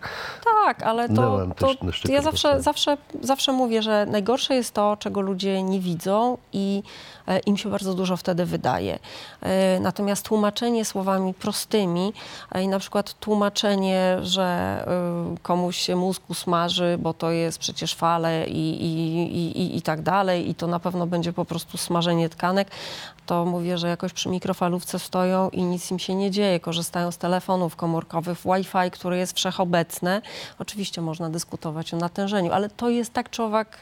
Tak, 0.65 0.83
ale 0.83 1.09
to, 1.09 1.47
to 1.59 2.11
ja 2.11 2.21
zawsze, 2.21 2.61
zawsze, 2.61 2.97
zawsze 3.21 3.51
mówię, 3.51 3.81
że 3.81 4.05
najgorsze 4.05 4.55
jest 4.55 4.73
to, 4.73 4.97
czego 4.99 5.21
ludzie 5.21 5.63
nie 5.63 5.79
widzą 5.79 6.37
i 6.53 6.83
e, 6.85 7.14
im 7.45 7.57
się 7.57 7.69
bardzo 7.69 7.93
dużo 7.93 8.17
wtedy 8.17 8.45
wydaje. 8.45 8.99
E, 9.41 9.79
Natomiast 9.79 10.25
tłumaczenie 10.25 10.85
słowami 10.85 11.33
prostymi 11.33 12.13
e, 12.51 12.63
i 12.63 12.67
na 12.67 12.79
przykład 12.79 13.13
tłumaczenie, 13.19 14.17
że 14.21 14.43
e, 14.87 15.35
komuś 15.41 15.77
się 15.77 15.95
mózg 15.95 16.21
usmaży, 16.29 16.97
bo 16.99 17.13
to 17.13 17.31
jest 17.31 17.59
przecież 17.59 17.95
fale 17.95 18.47
i, 18.47 18.85
i, 18.85 19.61
i, 19.61 19.77
i 19.77 19.81
tak 19.81 20.01
dalej 20.01 20.49
i 20.49 20.55
to 20.55 20.67
na 20.67 20.79
pewno 20.79 21.07
będzie 21.07 21.33
po 21.33 21.45
prostu 21.45 21.77
smażenie 21.77 22.29
tkanek, 22.29 22.67
to 23.25 23.45
mówię, 23.45 23.77
że 23.77 23.87
jakoś 23.87 24.13
przy 24.13 24.29
mikrofalówce 24.29 24.99
stoją 24.99 25.49
i 25.49 25.63
nic 25.63 25.91
im 25.91 25.99
się 25.99 26.15
nie 26.15 26.31
dzieje. 26.31 26.59
Korzystają 26.59 27.11
z 27.11 27.17
telefonów 27.17 27.75
komórkowych, 27.75 28.37
Wi-Fi, 28.45 28.91
które 28.91 29.17
jest 29.17 29.33
wszechobecne. 29.37 30.21
Oczywiście 30.59 31.01
można 31.01 31.29
dyskutować 31.29 31.93
o 31.93 31.97
natężeniu, 31.97 32.51
ale 32.51 32.69
to 32.69 32.89
jest 32.89 33.13
tak 33.13 33.29
czy 33.29 33.43
owak, 33.43 33.79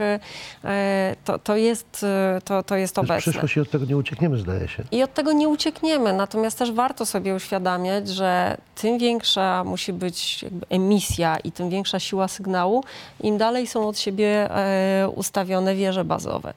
e, 0.64 1.16
to, 1.26 1.40
to, 1.40 1.56
jest, 1.56 2.04
e, 2.04 2.42
to, 2.46 2.64
to 2.64 2.76
jest 2.76 3.00
obecne. 3.00 3.32
przyszłość 3.32 3.58
i 3.58 3.60
od 3.60 3.70
tego 3.70 3.86
nie 3.86 3.98
uciekniemy, 3.98 4.38
zdaje 4.38 4.68
się. 4.68 4.84
I 4.92 5.04
od 5.04 5.14
tego 5.14 5.32
nie 5.32 5.50
uciekniemy. 5.50 6.14
Natomiast 6.14 6.60
też 6.60 6.72
warto 6.72 7.06
sobie 7.06 7.36
uświadamiać, 7.36 8.10
że 8.10 8.58
tym 8.76 8.98
większa 8.98 9.64
musi 9.64 9.94
być 9.94 10.46
emisja 10.70 11.38
i 11.38 11.52
tym 11.52 11.70
większa 11.70 12.00
siła 12.00 12.28
sygnału, 12.28 12.84
im 13.20 13.38
dalej 13.38 13.68
są 13.68 13.88
od 13.88 14.00
siebie 14.00 14.56
e, 14.56 15.10
ustawione 15.10 15.76
wieże 15.76 16.06
bazowe. 16.06 16.54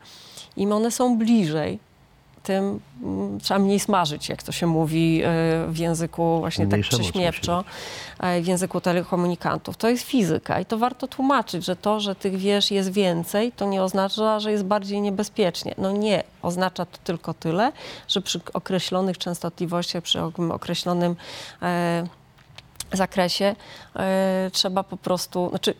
Im 0.56 0.72
one 0.72 0.90
są 0.90 1.18
bliżej, 1.18 1.78
tym 2.46 2.80
mm, 3.02 3.40
trzeba 3.40 3.60
mniej 3.60 3.80
smażyć, 3.80 4.28
jak 4.28 4.42
to 4.42 4.52
się 4.52 4.66
mówi 4.66 5.22
e, 5.24 5.28
w 5.68 5.78
języku 5.78 6.38
właśnie 6.40 6.66
Mniejsza 6.66 6.90
tak 6.90 6.98
musi 7.00 7.12
e, 8.20 8.40
w 8.42 8.46
języku 8.46 8.80
telekomunikantów. 8.80 9.76
To 9.76 9.88
jest 9.88 10.02
fizyka 10.02 10.60
i 10.60 10.64
to 10.64 10.78
warto 10.78 11.08
tłumaczyć, 11.08 11.64
że 11.64 11.76
to, 11.76 12.00
że 12.00 12.14
tych 12.14 12.36
wież 12.36 12.70
jest 12.70 12.92
więcej, 12.92 13.52
to 13.52 13.66
nie 13.66 13.82
oznacza, 13.82 14.40
że 14.40 14.52
jest 14.52 14.64
bardziej 14.64 15.00
niebezpiecznie. 15.00 15.74
No 15.78 15.92
nie, 15.92 16.22
oznacza 16.42 16.84
to 16.84 16.98
tylko 17.04 17.34
tyle, 17.34 17.72
że 18.08 18.20
przy 18.20 18.40
określonych 18.54 19.18
częstotliwościach, 19.18 20.02
przy 20.02 20.18
ok- 20.22 20.52
określonym 20.52 21.16
e, 21.62 22.06
zakresie 22.92 23.56
e, 23.96 24.50
trzeba 24.52 24.82
po 24.82 24.96
prostu, 24.96 25.48
znaczy 25.48 25.74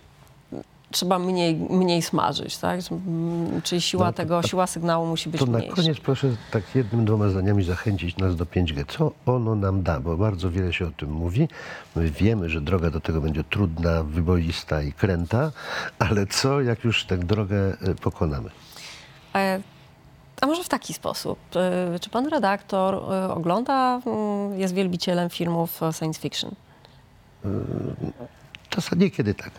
trzeba 0.96 1.18
mniej, 1.18 1.54
mniej 1.54 2.02
smażyć, 2.02 2.58
tak? 2.58 2.80
Mm, 2.90 3.62
Czyli 3.62 3.80
siła 3.80 4.06
No 4.06 4.12
to- 4.12 4.16
tego, 4.16 4.42
siła 4.42 4.66
sygnału 4.66 5.06
musi 5.06 5.28
być 5.28 5.40
To 5.40 5.46
na 5.46 5.58
mniejsza. 5.58 5.76
koniec 5.76 6.00
proszę 6.00 6.36
tak 6.50 6.62
jednym, 6.74 7.04
dwoma 7.04 7.28
zdaniami 7.28 7.64
zachęcić 7.64 8.16
nas 8.16 8.36
do 8.36 8.44
5G. 8.46 8.84
Co 8.88 9.12
ono 9.26 9.54
nam 9.54 9.82
da? 9.82 10.00
Bo 10.00 10.16
bardzo 10.16 10.50
wiele 10.50 10.72
się 10.72 10.86
o 10.86 10.90
tym 10.90 11.10
mówi. 11.12 11.48
My 11.96 12.10
wiemy, 12.10 12.48
że 12.48 12.60
droga 12.60 12.90
do 12.90 13.00
tego 13.00 13.20
będzie 13.20 13.44
trudna, 13.44 14.02
wyboista 14.02 14.82
i 14.82 14.92
kręta, 14.92 15.52
ale 15.98 16.26
co, 16.26 16.60
jak 16.60 16.84
już 16.84 17.04
tę 17.04 17.18
drogę 17.18 17.56
e, 17.56 17.94
pokonamy? 17.94 18.50
E, 19.34 19.60
A 20.40 20.46
może 20.46 20.64
w 20.64 20.68
taki 20.68 20.94
sposób. 20.94 21.38
E, 21.56 21.98
Czy 21.98 22.10
pan 22.10 22.26
redaktor 22.28 22.94
e, 22.94 23.34
ogląda, 23.34 24.00
mm, 24.06 24.60
jest 24.60 24.74
wielbicielem 24.74 25.30
filmów 25.30 25.80
science 25.98 26.20
fiction? 26.20 26.50
Czasami 28.68 29.02
niekiedy 29.02 29.34
tak. 29.34 29.50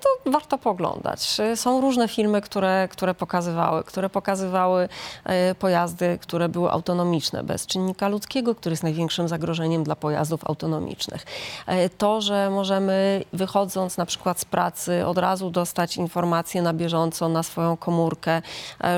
To 0.00 0.30
warto 0.30 0.58
poglądać. 0.58 1.36
Są 1.54 1.80
różne 1.80 2.08
filmy, 2.08 2.40
które, 2.40 2.88
które 2.90 3.14
pokazywały, 3.14 3.84
które 3.84 4.10
pokazywały 4.10 4.88
e, 5.24 5.54
pojazdy, 5.54 6.18
które 6.20 6.48
były 6.48 6.70
autonomiczne, 6.70 7.42
bez 7.42 7.66
czynnika 7.66 8.08
ludzkiego, 8.08 8.54
który 8.54 8.72
jest 8.72 8.82
największym 8.82 9.28
zagrożeniem 9.28 9.84
dla 9.84 9.96
pojazdów 9.96 10.44
autonomicznych. 10.44 11.24
E, 11.66 11.88
To, 11.88 12.20
że 12.20 12.50
możemy 12.50 13.24
wychodząc 13.32 13.96
na 13.96 14.06
przykład 14.06 14.40
z 14.40 14.44
pracy 14.44 15.06
od 15.06 15.18
razu 15.18 15.50
dostać 15.50 15.96
informacje 15.96 16.62
na 16.62 16.72
bieżąco 16.72 17.28
na 17.28 17.42
swoją 17.42 17.76
komórkę, 17.76 18.42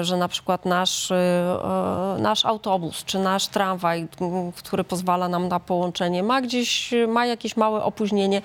że 0.03 0.17
na 0.17 0.29
przykład 0.29 0.65
nasz, 0.65 1.13
nasz 2.19 2.45
autobus 2.45 3.05
czy 3.05 3.19
nasz 3.19 3.49
tramwaj, 3.49 4.09
który 4.57 4.85
pozwala 4.85 5.29
nam 5.29 5.49
na 5.49 5.61
połączenie, 5.61 6.23
ma 6.23 6.41
gdzieś, 6.41 6.95
ma 7.09 7.27
jakieś 7.27 7.57
małe 7.57 7.85
opóźnienie, 7.85 8.43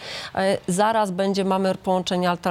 zaraz 0.68 1.12
będzie, 1.12 1.46
mamy 1.46 1.76
połączenie 1.76 2.30
alternatywne, 2.30 2.43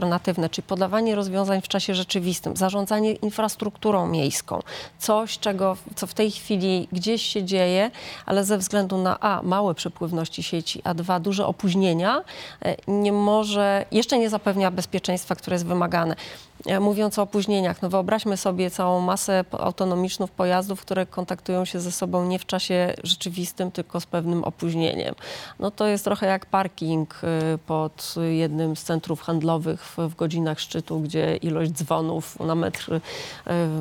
czyli 0.51 0.67
podawanie 0.67 1.15
rozwiązań 1.15 1.63
w 1.63 1.69
czasie 1.69 1.95
rzeczywistym, 1.95 2.57
zarządzanie 2.57 3.13
infrastrukturą 3.13 4.07
miejską, 4.07 4.63
coś, 4.99 5.39
czego, 5.39 5.77
co 5.95 6.07
w 6.07 6.15
tej 6.15 6.31
chwili 6.31 6.89
gdzieś 6.93 7.23
się 7.23 7.45
dzieje, 7.45 7.91
ale 8.27 8.45
ze 8.45 8.59
względu 8.59 8.99
na 8.99 9.21
a, 9.21 9.43
małe 9.43 9.75
przepływności 9.75 10.43
sieci, 10.43 10.81
a 10.85 10.95
dwa, 10.95 11.21
duże 11.21 11.47
opóźnienia, 11.47 12.25
e, 12.63 12.77
nie 12.89 13.13
może, 13.13 13.85
jeszcze 13.93 14.19
nie 14.19 14.31
zapewnia 14.31 14.71
bezpieczeństwa, 14.71 15.35
które 15.35 15.55
jest 15.55 15.67
wymagane. 15.67 16.17
E, 16.67 16.81
Mówiąc 16.81 17.19
o 17.19 17.23
opóźnieniach, 17.23 17.83
no 17.83 17.89
wyobraźmy 17.89 18.37
sobie 18.37 18.71
całą 18.71 19.01
masę 19.01 19.45
autonomicznych 19.53 20.31
pojazdów, 20.31 20.81
które 20.81 21.07
kontaktują 21.07 21.65
się 21.65 21.81
ze 21.81 21.93
sobą 21.93 22.25
nie 22.27 22.39
w 22.39 22.47
czasie 22.47 22.95
rzeczywistym, 23.05 23.71
tylko 23.71 24.01
z 24.01 24.07
pewnym 24.07 24.45
opóźnieniem. 24.45 25.15
No 25.59 25.71
to 25.71 25.87
jest 25.87 26.05
trochę 26.05 26.27
jak 26.27 26.47
parking 26.47 27.21
y, 27.55 27.59
pod 27.59 28.15
jednym 28.31 28.77
z 28.77 28.83
centrów 28.83 29.21
handlowych 29.23 29.85
w, 29.85 29.99
w 29.99 30.15
godzinach 30.15 30.61
szczytu, 30.61 31.01
gdzie 31.01 31.37
ilość 31.37 31.71
dzwonów 31.71 32.41
na 32.41 32.55
metr, 32.55 32.93
y, 32.95 33.01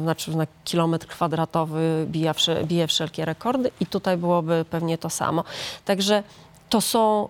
znaczy 0.02 0.38
na 0.38 0.48
kilometr 0.64 1.08
kwadratowy 1.08 2.06
bija, 2.10 2.34
wsze- 2.34 2.66
bije 2.66 2.88
wszelkie 2.88 3.26
rekordy 3.26 3.72
i 3.80 3.86
tutaj 3.86 4.18
byłoby 4.18 4.66
pewnie 4.70 4.98
to 4.98 5.10
samo. 5.10 5.44
Także 5.86 6.24
to 6.70 6.82
są 6.82 7.28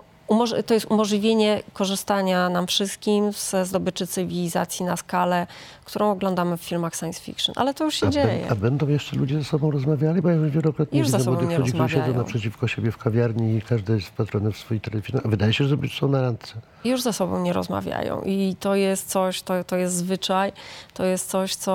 to 0.65 0.73
jest 0.73 0.85
umożliwienie 0.91 1.63
korzystania 1.73 2.49
nam 2.49 2.67
wszystkim 2.67 3.31
ze 3.31 3.65
zdobyczy 3.65 4.07
cywilizacji 4.07 4.85
na 4.85 4.97
skalę, 4.97 5.47
którą 5.85 6.11
oglądamy 6.11 6.57
w 6.57 6.61
filmach 6.61 6.95
science 6.95 7.21
fiction. 7.21 7.55
Ale 7.57 7.73
to 7.73 7.83
już 7.83 7.95
się 7.95 8.07
A, 8.07 8.09
dzieje. 8.09 8.45
bę- 8.47 8.51
a 8.51 8.55
będą 8.55 8.87
jeszcze 8.87 9.15
ludzie 9.15 9.37
ze 9.37 9.43
sobą 9.43 9.71
rozmawiali? 9.71 10.21
Bo 10.21 10.29
ja 10.29 10.37
wielokrotnie 10.49 10.99
Już 10.99 11.07
ze 11.09 11.17
widzę 11.17 11.25
sobą 11.25 11.31
młodych 11.35 11.49
nie 11.49 11.57
ludzi, 11.57 11.71
którzy 11.73 11.89
siedzą 11.89 12.13
naprzeciwko 12.17 12.67
siebie 12.67 12.91
w 12.91 12.97
kawiarni 12.97 13.57
i 13.57 13.61
każdy 13.61 13.93
jest 13.93 14.07
wpatrzony 14.07 14.51
w 14.51 14.57
swój 14.57 14.81
telefon. 14.81 15.21
A 15.25 15.27
wydaje 15.27 15.53
się, 15.53 15.63
że 15.63 15.77
są 15.99 16.07
na 16.07 16.21
randce. 16.21 16.53
już 16.83 17.01
ze 17.01 17.13
sobą 17.13 17.41
nie 17.43 17.53
rozmawiają. 17.53 18.21
I 18.21 18.55
to 18.59 18.75
jest 18.75 19.09
coś, 19.09 19.41
to, 19.41 19.63
to 19.63 19.75
jest 19.75 19.95
zwyczaj, 19.95 20.51
to 20.93 21.05
jest 21.05 21.29
coś, 21.29 21.55
co 21.55 21.73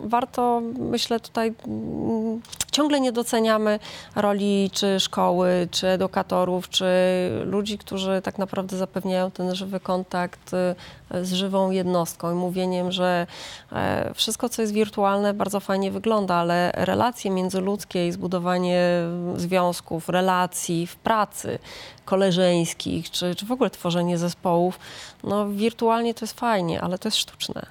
mm, 0.00 0.10
warto, 0.10 0.62
myślę, 0.78 1.20
tutaj 1.20 1.54
mm, 1.66 2.40
ciągle 2.72 3.00
nie 3.00 3.12
doceniamy 3.12 3.78
roli 4.16 4.70
czy 4.72 5.00
szkoły, 5.00 5.68
czy 5.70 5.88
edukatorów, 5.88 6.68
czy 6.68 6.84
ludzi, 7.44 7.78
którzy 7.78 8.22
tak 8.22 8.38
naprawdę 8.38 8.76
zapewniają 8.76 9.30
ten 9.30 9.54
żywy 9.54 9.80
kontakt 9.80 10.50
y, 11.14 11.24
z 11.24 11.32
żywą 11.32 11.70
jednostką 11.70 12.32
i 12.32 12.34
mówieniem, 12.34 12.92
że 12.92 13.26
e, 13.72 14.14
wszystko, 14.14 14.48
co 14.48 14.62
jest 14.62 14.74
wirtualne, 14.74 15.34
bardzo 15.34 15.60
fajnie 15.60 15.90
wygląda, 15.90 16.34
ale 16.34 16.72
relacje 16.74 17.30
międzyludzkie 17.30 18.08
i 18.08 18.12
zbudowanie 18.12 18.80
związków, 19.36 20.08
relacji 20.08 20.86
w 20.86 20.96
pracy, 20.96 21.58
koleżeńskich, 22.04 23.10
czy, 23.10 23.34
czy 23.34 23.46
w 23.46 23.52
ogóle 23.52 23.70
tworzenie 23.70 24.18
zespołów, 24.18 24.78
no 25.24 25.48
wirtualnie 25.48 26.14
to 26.14 26.24
jest 26.24 26.40
fajnie, 26.40 26.80
ale 26.80 26.98
to 26.98 27.08
jest 27.08 27.18
sztuczne. 27.18 27.66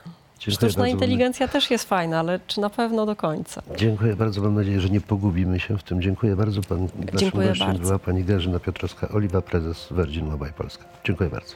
Dziękuję 0.52 0.70
Sztuczna 0.70 0.84
bardzo. 0.84 0.94
inteligencja 0.96 1.48
też 1.48 1.72
jest 1.72 1.90
fajna, 1.90 2.20
ale 2.20 2.40
czy 2.48 2.62
na 2.62 2.70
pewno 2.70 3.06
do 3.06 3.16
końca? 3.16 3.62
Dziękuję 3.78 4.16
bardzo. 4.16 4.42
Mam 4.42 4.56
nadzieję, 4.56 4.80
że 4.80 4.90
nie 4.90 5.02
pogubimy 5.02 5.60
się 5.60 5.78
w 5.78 5.84
tym. 5.84 6.02
Dziękuję 6.02 6.36
bardzo. 6.36 6.62
Pan, 6.62 6.82
naszym 6.82 7.18
Dziękuję 7.18 7.48
gościem 7.48 7.68
bardzo. 7.68 7.82
była 7.84 8.00
pani 8.00 8.24
Grażyna 8.24 8.58
Piotrowska-Oliwa, 8.60 9.42
prezes 9.42 9.88
Virgin 9.92 10.26
Mobile 10.26 10.52
Polska. 10.58 10.86
Dziękuję 11.04 11.30
bardzo. 11.30 11.56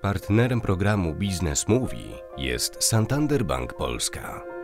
Partnerem 0.00 0.60
programu 0.60 1.14
Biznes 1.14 1.68
Mówi 1.68 2.04
jest 2.36 2.84
Santander 2.84 3.44
Bank 3.44 3.74
Polska. 3.74 4.57